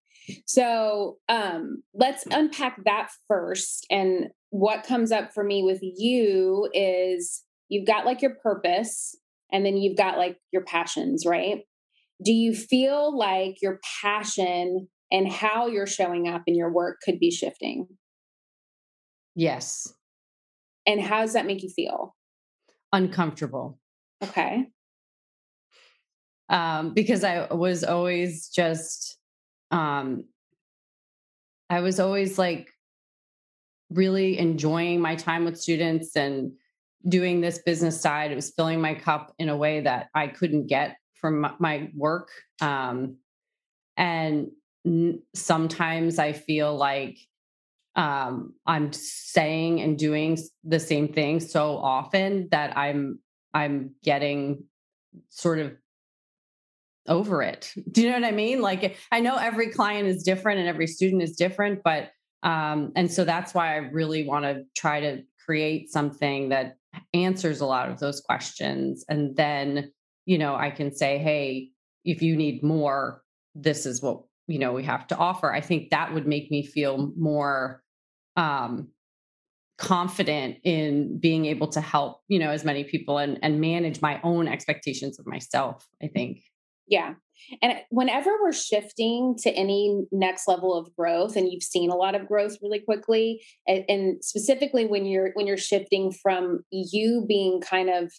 So 0.48 1.18
um, 1.30 1.84
let's 1.94 2.26
unpack 2.32 2.84
that 2.86 3.10
first. 3.28 3.86
And 3.92 4.30
what 4.50 4.84
comes 4.84 5.12
up 5.12 5.32
for 5.32 5.44
me 5.44 5.62
with 5.64 5.80
you 5.82 6.70
is 6.74 7.44
you've 7.70 7.88
got 7.88 8.06
like 8.06 8.22
your 8.24 8.36
purpose 8.42 9.16
and 9.52 9.64
then 9.64 9.78
you've 9.78 9.96
got 9.96 10.18
like 10.18 10.38
your 10.52 10.64
passions, 10.64 11.24
right? 11.26 11.60
Do 12.24 12.34
you 12.34 12.56
feel 12.56 13.16
like 13.16 13.62
your 13.62 13.80
passion 14.02 14.88
and 15.12 15.32
how 15.32 15.68
you're 15.68 15.88
showing 15.88 16.28
up 16.28 16.42
in 16.48 16.56
your 16.56 16.72
work 16.72 16.98
could 17.06 17.20
be 17.20 17.30
shifting? 17.30 17.88
Yes. 19.36 19.94
And 20.88 21.02
how 21.02 21.22
does 21.22 21.34
that 21.34 21.46
make 21.46 21.62
you 21.62 21.70
feel? 21.70 22.16
Uncomfortable. 22.94 23.78
Okay. 24.24 24.68
Um, 26.50 26.94
because 26.94 27.24
I 27.26 27.54
was 27.54 27.84
always 27.84 28.48
just, 28.48 29.20
um, 29.70 30.24
I 31.70 31.82
was 31.82 32.00
always 32.00 32.40
like 32.40 32.70
really 33.90 34.40
enjoying 34.40 35.02
my 35.02 35.16
time 35.16 35.44
with 35.44 35.60
students 35.60 36.16
and 36.16 36.54
doing 37.08 37.42
this 37.42 37.60
business 37.60 38.00
side. 38.00 38.32
It 38.32 38.36
was 38.36 38.52
filling 38.52 38.80
my 38.80 38.96
cup 38.96 39.34
in 39.38 39.50
a 39.50 39.58
way 39.58 39.82
that 39.82 40.08
I 40.16 40.28
couldn't 40.28 40.68
get 40.68 40.96
from 41.16 41.56
my 41.60 41.92
work. 41.94 42.30
Um, 42.62 43.18
and 43.98 44.52
sometimes 45.36 46.20
I 46.20 46.32
feel 46.32 46.76
like 46.76 47.18
um, 47.98 48.54
I'm 48.66 48.94
saying 48.94 49.82
and 49.82 49.98
doing 49.98 50.38
the 50.64 50.80
same 50.80 51.12
thing 51.12 51.40
so 51.40 51.78
often 51.78 52.48
that 52.52 52.78
I'm 52.78 53.20
I'm 53.54 53.96
getting 54.04 54.64
sort 55.30 55.58
of 55.60 55.74
over 57.08 57.42
it. 57.42 57.74
Do 57.92 58.02
you 58.02 58.10
know 58.10 58.20
what 58.20 58.26
I 58.26 58.32
mean? 58.32 58.62
Like 58.62 58.98
I 59.12 59.20
know 59.20 59.36
every 59.36 59.72
client 59.72 60.08
is 60.08 60.24
different 60.24 60.60
and 60.60 60.70
every 60.70 60.88
student 60.88 61.24
is 61.24 61.36
different, 61.36 61.82
but 61.84 62.12
um, 62.44 62.92
and 62.96 63.12
so 63.12 63.26
that's 63.26 63.54
why 63.54 63.74
I 63.74 63.78
really 63.78 64.28
want 64.28 64.46
to 64.46 64.64
try 64.76 65.00
to 65.00 65.24
create 65.44 65.92
something 65.92 66.50
that 66.50 66.78
answers 67.14 67.62
a 67.62 67.66
lot 67.66 67.90
of 67.90 68.00
those 68.00 68.22
questions. 68.22 69.04
And 69.10 69.36
then, 69.36 69.92
you 70.26 70.38
know, 70.38 70.56
I 70.56 70.70
can 70.70 70.94
say, 70.94 71.18
hey, 71.18 71.72
if 72.06 72.22
you 72.22 72.36
need 72.36 72.64
more, 72.64 73.24
this 73.56 73.86
is 73.86 74.02
what, 74.02 74.22
you 74.48 74.60
know, 74.60 74.72
we 74.72 74.84
have 74.84 75.08
to 75.08 75.18
offer. 75.18 75.52
I 75.52 75.62
think 75.62 75.90
that 75.90 76.14
would 76.14 76.28
make 76.28 76.52
me 76.52 76.64
feel 76.64 77.12
more 77.18 77.82
um, 78.38 78.90
confident 79.78 80.58
in 80.64 81.20
being 81.20 81.46
able 81.46 81.68
to 81.68 81.82
help, 81.82 82.22
you 82.28 82.40
know, 82.40 82.52
as 82.52 82.64
many 82.64 82.84
people 82.84 83.18
and 83.18 83.38
and 83.42 83.60
manage 83.60 84.02
my 84.02 84.20
own 84.24 84.48
expectations 84.48 85.20
of 85.20 85.28
myself, 85.28 85.86
I 86.02 86.08
think. 86.08 86.40
Yeah. 86.88 87.16
And 87.62 87.80
whenever 87.90 88.32
we're 88.42 88.54
shifting 88.54 89.36
to 89.44 89.52
any 89.52 90.06
next 90.12 90.48
level 90.48 90.76
of 90.76 90.96
growth 90.96 91.36
and 91.36 91.52
you've 91.52 91.64
seen 91.64 91.92
a 91.92 91.96
lot 91.96 92.16
of 92.16 92.28
growth 92.28 92.58
really 92.64 92.80
quickly 92.80 93.44
and, 93.68 93.84
and 93.88 94.24
specifically 94.24 94.86
when 94.86 95.06
you're 95.06 95.32
when 95.34 95.46
you're 95.46 95.58
shifting 95.58 96.12
from 96.12 96.62
you 96.72 97.26
being 97.28 97.62
kind 97.62 97.90
of 97.90 98.12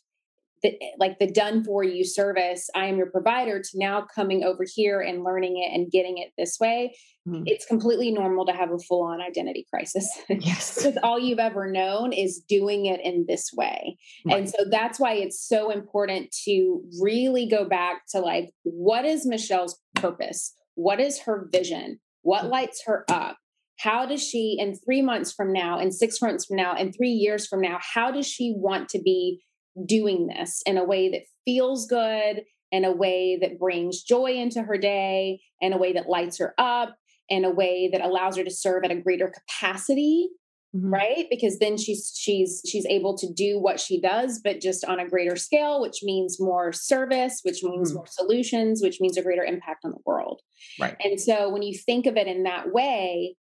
the, 0.62 0.78
like 0.98 1.18
the 1.18 1.30
done 1.30 1.64
for 1.64 1.82
you 1.82 2.04
service 2.04 2.68
i 2.74 2.86
am 2.86 2.96
your 2.96 3.10
provider 3.10 3.60
to 3.60 3.70
now 3.74 4.06
coming 4.14 4.44
over 4.44 4.64
here 4.74 5.00
and 5.00 5.24
learning 5.24 5.56
it 5.56 5.74
and 5.74 5.90
getting 5.90 6.18
it 6.18 6.32
this 6.36 6.58
way 6.60 6.94
mm-hmm. 7.26 7.42
it's 7.46 7.64
completely 7.66 8.10
normal 8.10 8.46
to 8.46 8.52
have 8.52 8.70
a 8.70 8.78
full 8.78 9.02
on 9.02 9.20
identity 9.20 9.66
crisis 9.72 10.08
yes 10.28 10.74
because 10.82 10.98
all 11.02 11.18
you've 11.18 11.38
ever 11.38 11.70
known 11.70 12.12
is 12.12 12.42
doing 12.48 12.86
it 12.86 13.00
in 13.02 13.24
this 13.28 13.50
way 13.54 13.96
right. 14.26 14.38
and 14.38 14.48
so 14.48 14.64
that's 14.70 14.98
why 14.98 15.14
it's 15.14 15.46
so 15.46 15.70
important 15.70 16.34
to 16.44 16.82
really 17.00 17.46
go 17.46 17.64
back 17.64 18.02
to 18.08 18.20
like 18.20 18.50
what 18.62 19.04
is 19.04 19.26
michelle's 19.26 19.78
purpose 19.94 20.54
what 20.74 21.00
is 21.00 21.20
her 21.20 21.48
vision 21.52 21.98
what 22.22 22.44
mm. 22.44 22.50
lights 22.50 22.82
her 22.86 23.04
up 23.10 23.36
how 23.78 24.04
does 24.04 24.22
she 24.22 24.56
in 24.58 24.74
three 24.74 25.02
months 25.02 25.32
from 25.32 25.52
now 25.52 25.78
in 25.78 25.90
six 25.90 26.20
months 26.20 26.46
from 26.46 26.56
now 26.56 26.76
in 26.76 26.92
three 26.92 27.10
years 27.10 27.46
from 27.46 27.60
now 27.60 27.78
how 27.94 28.10
does 28.10 28.26
she 28.26 28.52
want 28.56 28.88
to 28.88 29.00
be 29.00 29.40
doing 29.86 30.26
this 30.26 30.62
in 30.66 30.78
a 30.78 30.84
way 30.84 31.10
that 31.10 31.22
feels 31.44 31.86
good, 31.86 32.44
in 32.70 32.84
a 32.84 32.92
way 32.92 33.38
that 33.40 33.58
brings 33.58 34.02
joy 34.02 34.32
into 34.32 34.62
her 34.62 34.78
day, 34.78 35.40
in 35.60 35.72
a 35.72 35.78
way 35.78 35.92
that 35.92 36.08
lights 36.08 36.38
her 36.38 36.54
up, 36.58 36.96
in 37.28 37.44
a 37.44 37.50
way 37.50 37.88
that 37.92 38.00
allows 38.00 38.36
her 38.36 38.44
to 38.44 38.50
serve 38.50 38.84
at 38.84 38.90
a 38.90 39.00
greater 39.00 39.30
capacity 39.30 40.28
Mm-hmm. 40.76 40.92
right 40.92 41.26
because 41.30 41.58
then 41.60 41.78
she's 41.78 42.12
she's 42.14 42.60
she's 42.68 42.84
able 42.84 43.16
to 43.16 43.32
do 43.32 43.58
what 43.58 43.80
she 43.80 43.98
does 43.98 44.38
but 44.44 44.60
just 44.60 44.84
on 44.84 45.00
a 45.00 45.08
greater 45.08 45.34
scale 45.34 45.80
which 45.80 46.00
means 46.02 46.38
more 46.38 46.74
service 46.74 47.40
which 47.42 47.64
means 47.64 47.88
mm-hmm. 47.88 47.96
more 47.96 48.06
solutions 48.06 48.82
which 48.82 49.00
means 49.00 49.16
a 49.16 49.22
greater 49.22 49.42
impact 49.42 49.86
on 49.86 49.92
the 49.92 50.02
world 50.04 50.42
right 50.78 50.94
and 51.02 51.18
so 51.18 51.48
when 51.48 51.62
you 51.62 51.74
think 51.74 52.04
of 52.04 52.18
it 52.18 52.26
in 52.26 52.42
that 52.42 52.70
way 52.70 53.34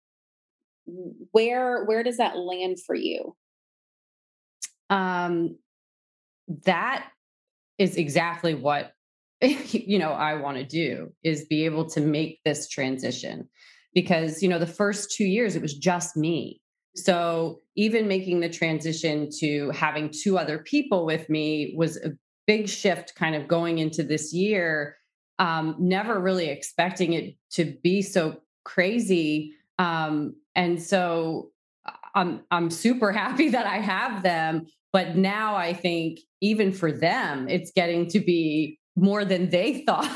where 1.31 1.83
where 1.85 2.03
does 2.03 2.17
that 2.17 2.37
land 2.37 2.77
for 2.85 2.93
you 2.93 3.35
um 4.91 5.57
that 6.65 7.07
is 7.77 7.95
exactly 7.95 8.53
what 8.53 8.93
you 9.41 9.99
know 9.99 10.11
i 10.11 10.35
want 10.35 10.57
to 10.57 10.63
do 10.63 11.11
is 11.23 11.45
be 11.45 11.65
able 11.65 11.87
to 11.89 12.01
make 12.01 12.39
this 12.45 12.67
transition. 12.67 13.47
Because 13.93 14.43
you 14.43 14.49
know 14.49 14.59
the 14.59 14.67
first 14.67 15.11
2 15.11 15.23
years 15.23 15.55
it 15.55 15.61
was 15.61 15.73
just 15.73 16.17
me. 16.17 16.61
So 16.95 17.61
even 17.75 18.07
making 18.07 18.39
the 18.39 18.49
transition 18.49 19.29
to 19.39 19.69
having 19.71 20.09
two 20.09 20.37
other 20.37 20.59
people 20.59 21.05
with 21.05 21.29
me 21.29 21.73
was 21.77 21.97
a 21.97 22.11
big 22.47 22.69
shift 22.69 23.15
kind 23.15 23.35
of 23.35 23.47
going 23.47 23.79
into 23.79 24.03
this 24.03 24.33
year 24.33 24.97
um 25.39 25.75
never 25.79 26.19
really 26.19 26.47
expecting 26.49 27.13
it 27.13 27.35
to 27.51 27.75
be 27.83 28.01
so 28.01 28.37
crazy 28.63 29.53
um 29.79 30.35
and 30.55 30.81
so 30.81 31.51
I'm 32.15 32.41
I'm 32.49 32.69
super 32.69 33.11
happy 33.23 33.49
that 33.49 33.65
I 33.65 33.77
have 33.77 34.23
them 34.23 34.67
but 34.95 35.17
now 35.17 35.57
I 35.57 35.73
think 35.73 36.21
even 36.39 36.71
for 36.71 36.89
them, 36.89 37.49
it's 37.49 37.69
getting 37.69 38.07
to 38.11 38.21
be 38.21 38.79
more 38.95 39.25
than 39.25 39.49
they 39.49 39.81
thought. 39.85 40.09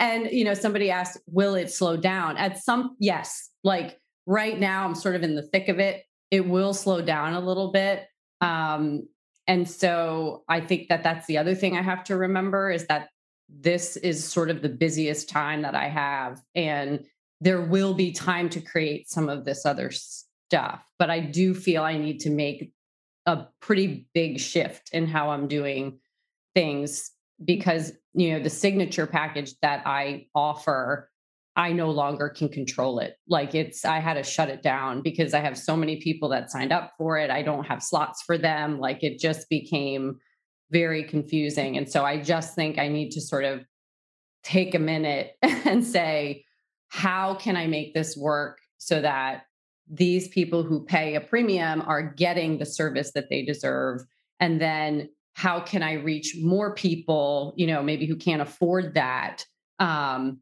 and, 0.00 0.30
you 0.32 0.44
know, 0.46 0.54
somebody 0.54 0.90
asked, 0.90 1.20
will 1.26 1.54
it 1.54 1.70
slow 1.70 1.94
down? 1.98 2.38
At 2.38 2.56
some, 2.56 2.96
yes, 2.98 3.50
like 3.64 3.98
right 4.24 4.58
now, 4.58 4.86
I'm 4.86 4.94
sort 4.94 5.14
of 5.14 5.22
in 5.22 5.34
the 5.34 5.42
thick 5.42 5.68
of 5.68 5.78
it. 5.78 6.04
It 6.30 6.48
will 6.48 6.72
slow 6.72 7.02
down 7.02 7.34
a 7.34 7.40
little 7.40 7.70
bit. 7.70 8.06
Um, 8.40 9.06
and 9.46 9.68
so 9.68 10.42
I 10.48 10.62
think 10.62 10.88
that 10.88 11.02
that's 11.02 11.26
the 11.26 11.36
other 11.36 11.54
thing 11.54 11.76
I 11.76 11.82
have 11.82 12.02
to 12.04 12.16
remember 12.16 12.70
is 12.70 12.86
that 12.86 13.10
this 13.50 13.98
is 13.98 14.24
sort 14.24 14.48
of 14.48 14.62
the 14.62 14.70
busiest 14.70 15.28
time 15.28 15.60
that 15.60 15.74
I 15.74 15.88
have. 15.88 16.40
And 16.54 17.04
there 17.42 17.60
will 17.60 17.92
be 17.92 18.12
time 18.12 18.48
to 18.48 18.60
create 18.62 19.10
some 19.10 19.28
of 19.28 19.44
this 19.44 19.66
other 19.66 19.90
stuff. 19.90 20.82
But 20.98 21.10
I 21.10 21.20
do 21.20 21.52
feel 21.52 21.82
I 21.82 21.98
need 21.98 22.20
to 22.20 22.30
make 22.30 22.72
a 23.28 23.46
pretty 23.60 24.08
big 24.14 24.40
shift 24.40 24.88
in 24.92 25.06
how 25.06 25.30
I'm 25.30 25.48
doing 25.48 25.98
things 26.54 27.10
because 27.44 27.92
you 28.14 28.32
know 28.32 28.42
the 28.42 28.50
signature 28.50 29.06
package 29.06 29.54
that 29.60 29.86
I 29.86 30.26
offer 30.34 31.10
I 31.54 31.72
no 31.72 31.90
longer 31.90 32.28
can 32.28 32.48
control 32.48 33.00
it. 33.00 33.16
Like 33.28 33.52
it's 33.52 33.84
I 33.84 33.98
had 33.98 34.14
to 34.14 34.22
shut 34.22 34.48
it 34.48 34.62
down 34.62 35.02
because 35.02 35.34
I 35.34 35.40
have 35.40 35.58
so 35.58 35.76
many 35.76 36.00
people 36.00 36.28
that 36.28 36.52
signed 36.52 36.72
up 36.72 36.92
for 36.96 37.18
it. 37.18 37.30
I 37.30 37.42
don't 37.42 37.66
have 37.66 37.82
slots 37.82 38.22
for 38.22 38.38
them. 38.38 38.78
Like 38.78 39.02
it 39.02 39.18
just 39.18 39.48
became 39.50 40.18
very 40.70 41.02
confusing. 41.02 41.76
And 41.76 41.90
so 41.90 42.04
I 42.04 42.22
just 42.22 42.54
think 42.54 42.78
I 42.78 42.86
need 42.86 43.10
to 43.10 43.20
sort 43.20 43.44
of 43.44 43.64
take 44.44 44.76
a 44.76 44.78
minute 44.78 45.32
and 45.42 45.84
say 45.84 46.44
how 46.90 47.34
can 47.34 47.56
I 47.56 47.66
make 47.66 47.92
this 47.92 48.16
work 48.16 48.58
so 48.78 49.00
that 49.00 49.42
these 49.90 50.28
people 50.28 50.62
who 50.62 50.84
pay 50.84 51.14
a 51.14 51.20
premium 51.20 51.82
are 51.82 52.02
getting 52.02 52.58
the 52.58 52.66
service 52.66 53.12
that 53.12 53.28
they 53.30 53.42
deserve. 53.42 54.02
And 54.40 54.60
then 54.60 55.08
how 55.38 55.60
can 55.60 55.84
i 55.84 55.92
reach 55.92 56.34
more 56.42 56.74
people 56.74 57.54
you 57.56 57.64
know 57.64 57.80
maybe 57.80 58.06
who 58.06 58.16
can't 58.16 58.42
afford 58.42 58.94
that 58.94 59.44
um, 59.78 60.40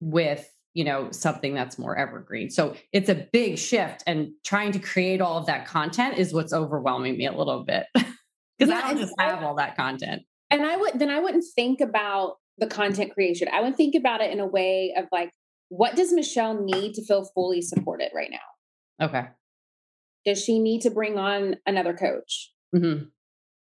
with 0.00 0.48
you 0.72 0.84
know 0.84 1.10
something 1.10 1.52
that's 1.54 1.78
more 1.78 1.96
evergreen. 1.96 2.50
So 2.50 2.76
it's 2.92 3.08
a 3.08 3.26
big 3.32 3.58
shift 3.58 4.04
and 4.06 4.30
trying 4.44 4.72
to 4.72 4.78
create 4.78 5.20
all 5.20 5.38
of 5.38 5.46
that 5.46 5.66
content 5.66 6.18
is 6.18 6.32
what's 6.32 6.52
overwhelming 6.52 7.16
me 7.16 7.26
a 7.26 7.32
little 7.32 7.64
bit. 7.64 7.86
Because 8.58 8.72
yeah, 8.72 8.80
i 8.86 8.94
don't 8.94 9.02
just 9.02 9.12
have 9.18 9.42
all 9.42 9.54
that 9.56 9.76
content. 9.76 10.22
and 10.50 10.64
i 10.64 10.78
would 10.78 10.98
then 10.98 11.10
i 11.10 11.20
wouldn't 11.20 11.44
think 11.54 11.82
about 11.82 12.36
the 12.56 12.66
content 12.66 13.12
creation. 13.12 13.48
I 13.52 13.60
would 13.60 13.76
think 13.76 13.94
about 13.94 14.22
it 14.22 14.30
in 14.30 14.40
a 14.40 14.46
way 14.46 14.94
of 14.96 15.04
like 15.12 15.30
what 15.68 15.94
does 15.94 16.10
michelle 16.10 16.58
need 16.64 16.94
to 16.94 17.04
feel 17.04 17.28
fully 17.34 17.60
supported 17.60 18.08
right 18.14 18.30
now 18.30 18.38
Okay. 19.00 19.26
Does 20.24 20.42
she 20.42 20.58
need 20.58 20.82
to 20.82 20.90
bring 20.90 21.18
on 21.18 21.56
another 21.66 21.94
coach? 21.94 22.52
Mm-hmm. 22.74 23.04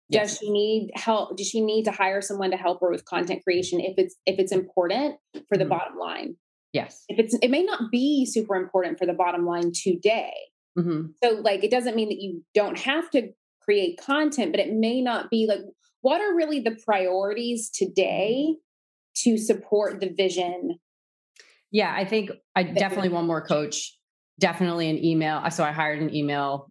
Yes. 0.08 0.30
Does 0.30 0.38
she 0.38 0.50
need 0.50 0.90
help? 0.94 1.36
Does 1.36 1.48
she 1.48 1.60
need 1.60 1.84
to 1.84 1.90
hire 1.90 2.20
someone 2.20 2.50
to 2.50 2.56
help 2.56 2.80
her 2.80 2.90
with 2.90 3.04
content 3.04 3.44
creation 3.44 3.80
if 3.80 3.94
it's 3.98 4.16
if 4.26 4.38
it's 4.38 4.52
important 4.52 5.16
for 5.48 5.58
the 5.58 5.64
mm-hmm. 5.64 5.70
bottom 5.70 5.98
line? 5.98 6.36
Yes. 6.72 7.04
If 7.08 7.18
it's 7.18 7.36
it 7.42 7.50
may 7.50 7.62
not 7.62 7.90
be 7.90 8.26
super 8.26 8.56
important 8.56 8.98
for 8.98 9.06
the 9.06 9.12
bottom 9.12 9.46
line 9.46 9.72
today. 9.74 10.32
Mm-hmm. 10.78 11.08
So 11.22 11.40
like 11.42 11.62
it 11.62 11.70
doesn't 11.70 11.94
mean 11.94 12.08
that 12.08 12.20
you 12.20 12.42
don't 12.54 12.78
have 12.78 13.10
to 13.10 13.30
create 13.62 14.00
content, 14.00 14.52
but 14.52 14.60
it 14.60 14.72
may 14.72 15.02
not 15.02 15.30
be 15.30 15.46
like 15.46 15.60
what 16.00 16.20
are 16.20 16.34
really 16.34 16.60
the 16.60 16.76
priorities 16.86 17.70
today 17.70 18.54
to 19.24 19.36
support 19.36 20.00
the 20.00 20.08
vision? 20.08 20.78
Yeah, 21.70 21.92
I 21.94 22.04
think 22.04 22.30
I 22.56 22.62
definitely 22.62 23.10
want 23.10 23.26
more 23.26 23.44
coach 23.44 23.97
definitely 24.38 24.88
an 24.90 25.04
email. 25.04 25.48
So 25.50 25.64
I 25.64 25.72
hired 25.72 26.00
an 26.00 26.14
email 26.14 26.70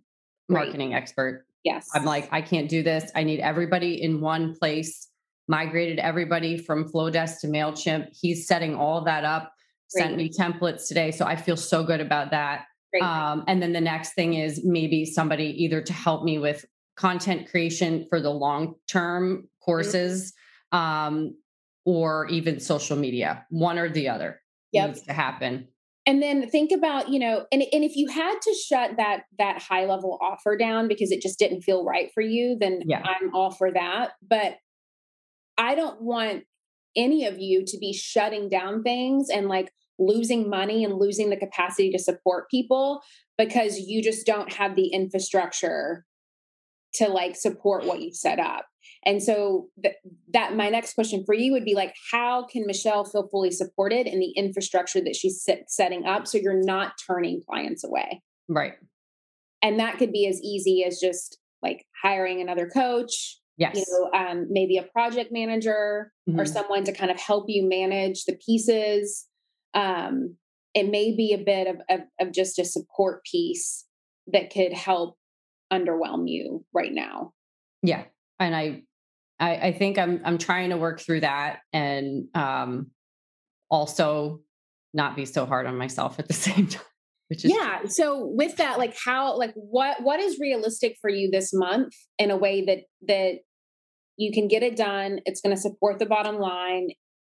marketing 0.50 0.92
right. 0.92 1.02
expert. 1.02 1.46
Yes. 1.64 1.88
I'm 1.94 2.06
like, 2.06 2.30
I 2.32 2.42
can't 2.42 2.70
do 2.70 2.82
this. 2.82 3.12
I 3.16 3.24
need 3.24 3.40
everybody 3.40 4.02
in 4.02 4.22
one 4.22 4.56
place, 4.56 5.10
migrated 5.48 6.00
everybody 6.00 6.58
from 6.58 6.90
Flodesk 6.90 7.42
to 7.42 7.48
MailChimp. 7.48 8.10
He's 8.20 8.48
setting 8.48 8.76
all 8.76 9.04
that 9.04 9.26
up, 9.26 9.52
Great. 9.94 10.04
sent 10.04 10.18
me 10.18 10.30
templates 10.30 10.88
today. 10.88 11.12
So 11.12 11.26
I 11.26 11.36
feel 11.36 11.58
so 11.58 11.84
good 11.84 12.00
about 12.00 12.32
that. 12.32 12.66
Um, 13.02 13.44
and 13.48 13.62
then 13.62 13.74
the 13.74 13.82
next 13.82 14.14
thing 14.14 14.36
is 14.36 14.64
maybe 14.64 15.06
somebody 15.06 15.64
either 15.64 15.82
to 15.82 15.94
help 15.94 16.24
me 16.24 16.40
with 16.40 16.66
content 16.96 17.50
creation 17.50 18.08
for 18.10 18.20
the 18.20 18.30
long 18.30 18.76
term 18.88 19.38
mm-hmm. 19.38 19.46
courses 19.62 20.34
mm-hmm. 20.74 20.78
um, 20.78 21.38
or 21.86 22.28
even 22.28 22.60
social 22.60 22.98
media, 22.98 23.46
one 23.50 23.78
or 23.78 23.90
the 23.90 24.10
other 24.10 24.42
yep. 24.72 24.88
needs 24.88 25.02
to 25.04 25.14
happen 25.14 25.68
and 26.08 26.24
then 26.24 26.50
think 26.50 26.72
about 26.72 27.10
you 27.10 27.20
know 27.20 27.46
and, 27.52 27.62
and 27.72 27.84
if 27.84 27.96
you 27.96 28.08
had 28.08 28.40
to 28.42 28.54
shut 28.56 28.98
that 28.98 29.24
that 29.38 29.62
high 29.62 29.86
level 29.86 30.18
offer 30.22 30.58
down 30.58 30.88
because 30.88 31.12
it 31.12 31.22
just 31.22 31.38
didn't 31.38 31.62
feel 31.62 31.86
right 31.86 32.10
for 32.14 32.22
you 32.22 32.58
then 32.60 32.82
yeah. 32.88 33.04
i'm 33.04 33.36
all 33.36 33.52
for 33.52 33.72
that 33.72 34.14
but 34.28 34.56
i 35.58 35.76
don't 35.76 36.02
want 36.02 36.44
any 36.96 37.26
of 37.26 37.38
you 37.38 37.64
to 37.64 37.78
be 37.78 37.94
shutting 37.94 38.50
down 38.50 38.82
things 38.82 39.28
and 39.30 39.48
like 39.48 39.72
losing 40.00 40.50
money 40.50 40.84
and 40.84 40.96
losing 40.96 41.30
the 41.30 41.38
capacity 41.38 41.92
to 41.92 42.00
support 42.00 42.50
people 42.50 43.02
because 43.38 43.80
you 43.80 44.02
just 44.02 44.26
don't 44.26 44.54
have 44.54 44.76
the 44.76 44.88
infrastructure 44.88 46.06
to 46.94 47.08
like 47.08 47.36
support 47.36 47.86
what 47.86 48.02
you've 48.02 48.16
set 48.16 48.40
up 48.40 48.66
and 49.08 49.24
so 49.24 49.70
th- 49.82 49.96
that 50.34 50.58
my 50.58 50.68
next 50.68 50.94
question 50.94 51.24
for 51.26 51.34
you 51.34 51.54
would 51.54 51.64
be 51.64 51.76
like, 51.76 51.96
how 52.12 52.46
can 52.46 52.68
Michelle 52.68 53.06
feel 53.06 53.30
fully 53.30 53.52
supported 53.52 54.06
in 54.06 54.20
the 54.20 54.32
infrastructure 54.32 55.00
that 55.00 55.16
she's 55.16 55.42
set, 55.42 55.72
setting 55.72 56.06
up 56.06 56.28
so 56.28 56.38
you're 56.38 56.62
not 56.62 56.96
turning 57.08 57.42
clients 57.50 57.86
away? 57.86 58.22
Right. 58.50 58.74
And 59.62 59.80
that 59.80 59.98
could 59.98 60.12
be 60.12 60.28
as 60.28 60.42
easy 60.44 60.84
as 60.84 61.00
just 61.00 61.40
like 61.64 61.86
hiring 62.04 62.42
another 62.42 62.68
coach. 62.68 63.40
Yes. 63.58 63.78
You 63.78 63.86
know, 63.90 64.20
um, 64.20 64.48
maybe 64.50 64.78
a 64.78 64.84
project 64.84 65.32
manager 65.32 66.12
mm-hmm. 66.30 66.38
or 66.38 66.46
someone 66.46 66.84
to 66.84 66.92
kind 66.92 67.10
of 67.10 67.18
help 67.18 67.46
you 67.48 67.68
manage 67.68 68.26
the 68.26 68.38
pieces. 68.46 69.26
Um, 69.74 70.36
it 70.74 70.92
may 70.92 71.16
be 71.16 71.34
a 71.34 71.44
bit 71.44 71.68
of, 71.68 71.78
of, 71.90 72.02
of 72.20 72.34
just 72.34 72.60
a 72.60 72.66
support 72.66 73.24
piece 73.24 73.86
that 74.34 74.52
could 74.52 74.74
help 74.74 75.16
underwhelm 75.72 76.24
you 76.26 76.66
right 76.74 76.92
now. 76.92 77.32
Yeah. 77.82 78.04
And 78.40 78.56
I 78.56 78.84
I, 79.40 79.56
I 79.56 79.72
think 79.74 79.98
I'm 79.98 80.22
I'm 80.26 80.38
trying 80.38 80.72
to 80.72 80.78
work 80.78 81.00
through 81.00 81.22
that 81.22 81.60
and 81.74 82.26
um 82.34 82.92
also 83.70 84.42
not 84.94 85.16
be 85.16 85.26
so 85.26 85.46
hard 85.46 85.68
on 85.68 85.78
myself 85.78 86.20
at 86.20 86.28
the 86.28 86.34
same 86.48 86.68
time. 86.68 86.82
Which 87.30 87.44
is 87.44 87.52
yeah. 87.52 87.82
So 87.88 88.26
with 88.26 88.56
that, 88.58 88.78
like 88.78 88.96
how 89.06 89.38
like 89.38 89.54
what 89.56 90.02
what 90.02 90.20
is 90.20 90.40
realistic 90.40 90.96
for 91.02 91.10
you 91.10 91.30
this 91.30 91.52
month 91.54 91.94
in 92.18 92.32
a 92.32 92.38
way 92.38 92.64
that 92.66 92.80
that 93.08 93.40
you 94.16 94.32
can 94.32 94.48
get 94.48 94.64
it 94.64 94.78
done, 94.78 95.20
it's 95.26 95.42
gonna 95.42 95.58
support 95.58 96.00
the 96.00 96.06
bottom 96.06 96.38
line, 96.38 96.90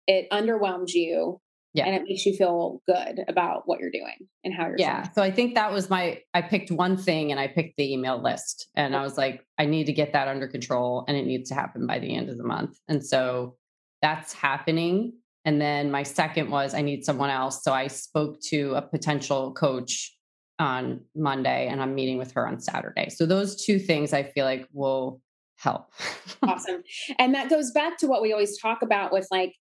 it 0.05 0.29
underwhelms 0.31 0.93
you, 0.93 1.41
yeah. 1.73 1.85
and 1.85 1.95
it 1.95 2.03
makes 2.07 2.25
you 2.25 2.35
feel 2.35 2.81
good 2.87 3.23
about 3.27 3.63
what 3.65 3.79
you're 3.79 3.91
doing 3.91 4.27
and 4.43 4.53
how 4.53 4.65
you're 4.65 4.77
yeah 4.77 5.09
so 5.11 5.21
i 5.21 5.31
think 5.31 5.55
that 5.55 5.71
was 5.71 5.89
my 5.89 6.19
i 6.33 6.41
picked 6.41 6.71
one 6.71 6.97
thing 6.97 7.31
and 7.31 7.39
i 7.39 7.47
picked 7.47 7.77
the 7.77 7.93
email 7.93 8.21
list 8.21 8.67
and 8.75 8.95
i 8.95 9.01
was 9.01 9.17
like 9.17 9.45
i 9.57 9.65
need 9.65 9.85
to 9.85 9.93
get 9.93 10.13
that 10.13 10.27
under 10.27 10.47
control 10.47 11.05
and 11.07 11.15
it 11.15 11.25
needs 11.25 11.49
to 11.49 11.55
happen 11.55 11.85
by 11.85 11.99
the 11.99 12.15
end 12.15 12.29
of 12.29 12.37
the 12.37 12.43
month 12.43 12.77
and 12.87 13.05
so 13.05 13.55
that's 14.01 14.33
happening 14.33 15.13
and 15.45 15.59
then 15.59 15.89
my 15.89 16.03
second 16.03 16.51
was 16.51 16.73
I 16.73 16.81
need 16.81 17.05
someone 17.05 17.29
else. 17.29 17.63
So 17.63 17.73
I 17.73 17.87
spoke 17.87 18.41
to 18.49 18.73
a 18.75 18.81
potential 18.81 19.53
coach 19.53 20.15
on 20.59 21.01
Monday 21.15 21.67
and 21.67 21.81
I'm 21.81 21.95
meeting 21.95 22.17
with 22.17 22.33
her 22.33 22.47
on 22.47 22.59
Saturday. 22.59 23.09
So 23.09 23.25
those 23.25 23.63
two 23.63 23.79
things 23.79 24.11
I 24.11 24.23
feel 24.23 24.45
like 24.45 24.67
will 24.73 25.21
help. 25.57 25.91
awesome. 26.43 26.83
And 27.17 27.33
that 27.33 27.49
goes 27.49 27.71
back 27.71 27.97
to 27.99 28.07
what 28.07 28.21
we 28.21 28.33
always 28.33 28.59
talk 28.59 28.81
about 28.81 29.13
with 29.13 29.27
like 29.31 29.53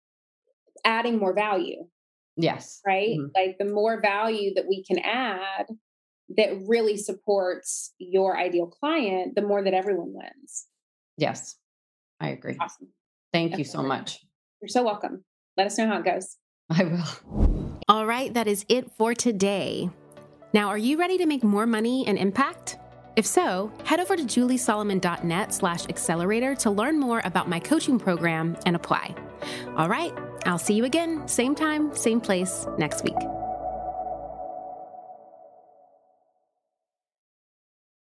adding 0.84 1.18
more 1.18 1.32
value. 1.32 1.84
Yes. 2.38 2.80
Right? 2.86 3.18
Mm-hmm. 3.18 3.26
Like 3.34 3.56
the 3.58 3.66
more 3.66 4.00
value 4.00 4.54
that 4.54 4.66
we 4.68 4.82
can 4.84 4.98
add 5.00 5.66
that 6.36 6.50
really 6.66 6.96
supports 6.96 7.92
your 7.98 8.38
ideal 8.38 8.66
client, 8.66 9.34
the 9.34 9.42
more 9.42 9.62
that 9.62 9.74
everyone 9.74 10.12
wins. 10.12 10.66
Yes. 11.16 11.56
I 12.20 12.30
agree. 12.30 12.56
Awesome. 12.60 12.88
Thank 13.32 13.52
That's 13.52 13.58
you 13.58 13.64
so 13.64 13.82
much. 13.82 14.20
You're 14.62 14.68
so 14.68 14.84
welcome. 14.84 15.24
Let 15.56 15.66
us 15.66 15.78
know 15.78 15.88
how 15.88 15.98
it 15.98 16.04
goes. 16.04 16.36
I 16.70 16.84
will. 16.84 17.80
All 17.88 18.06
right, 18.06 18.32
that 18.34 18.46
is 18.46 18.64
it 18.68 18.90
for 18.92 19.14
today. 19.14 19.90
Now, 20.52 20.68
are 20.68 20.78
you 20.78 20.98
ready 20.98 21.18
to 21.18 21.26
make 21.26 21.42
more 21.42 21.66
money 21.66 22.06
and 22.06 22.18
impact? 22.18 22.78
If 23.16 23.26
so, 23.26 23.72
head 23.84 23.98
over 23.98 24.16
to 24.16 24.22
juliesolomon.net 24.22 25.52
slash 25.52 25.86
accelerator 25.88 26.54
to 26.56 26.70
learn 26.70 27.00
more 27.00 27.20
about 27.24 27.48
my 27.48 27.58
coaching 27.58 27.98
program 27.98 28.56
and 28.64 28.76
apply. 28.76 29.14
All 29.76 29.88
right, 29.88 30.12
I'll 30.46 30.58
see 30.58 30.74
you 30.74 30.84
again, 30.84 31.26
same 31.28 31.54
time, 31.54 31.94
same 31.94 32.20
place 32.20 32.66
next 32.78 33.04
week. 33.04 33.37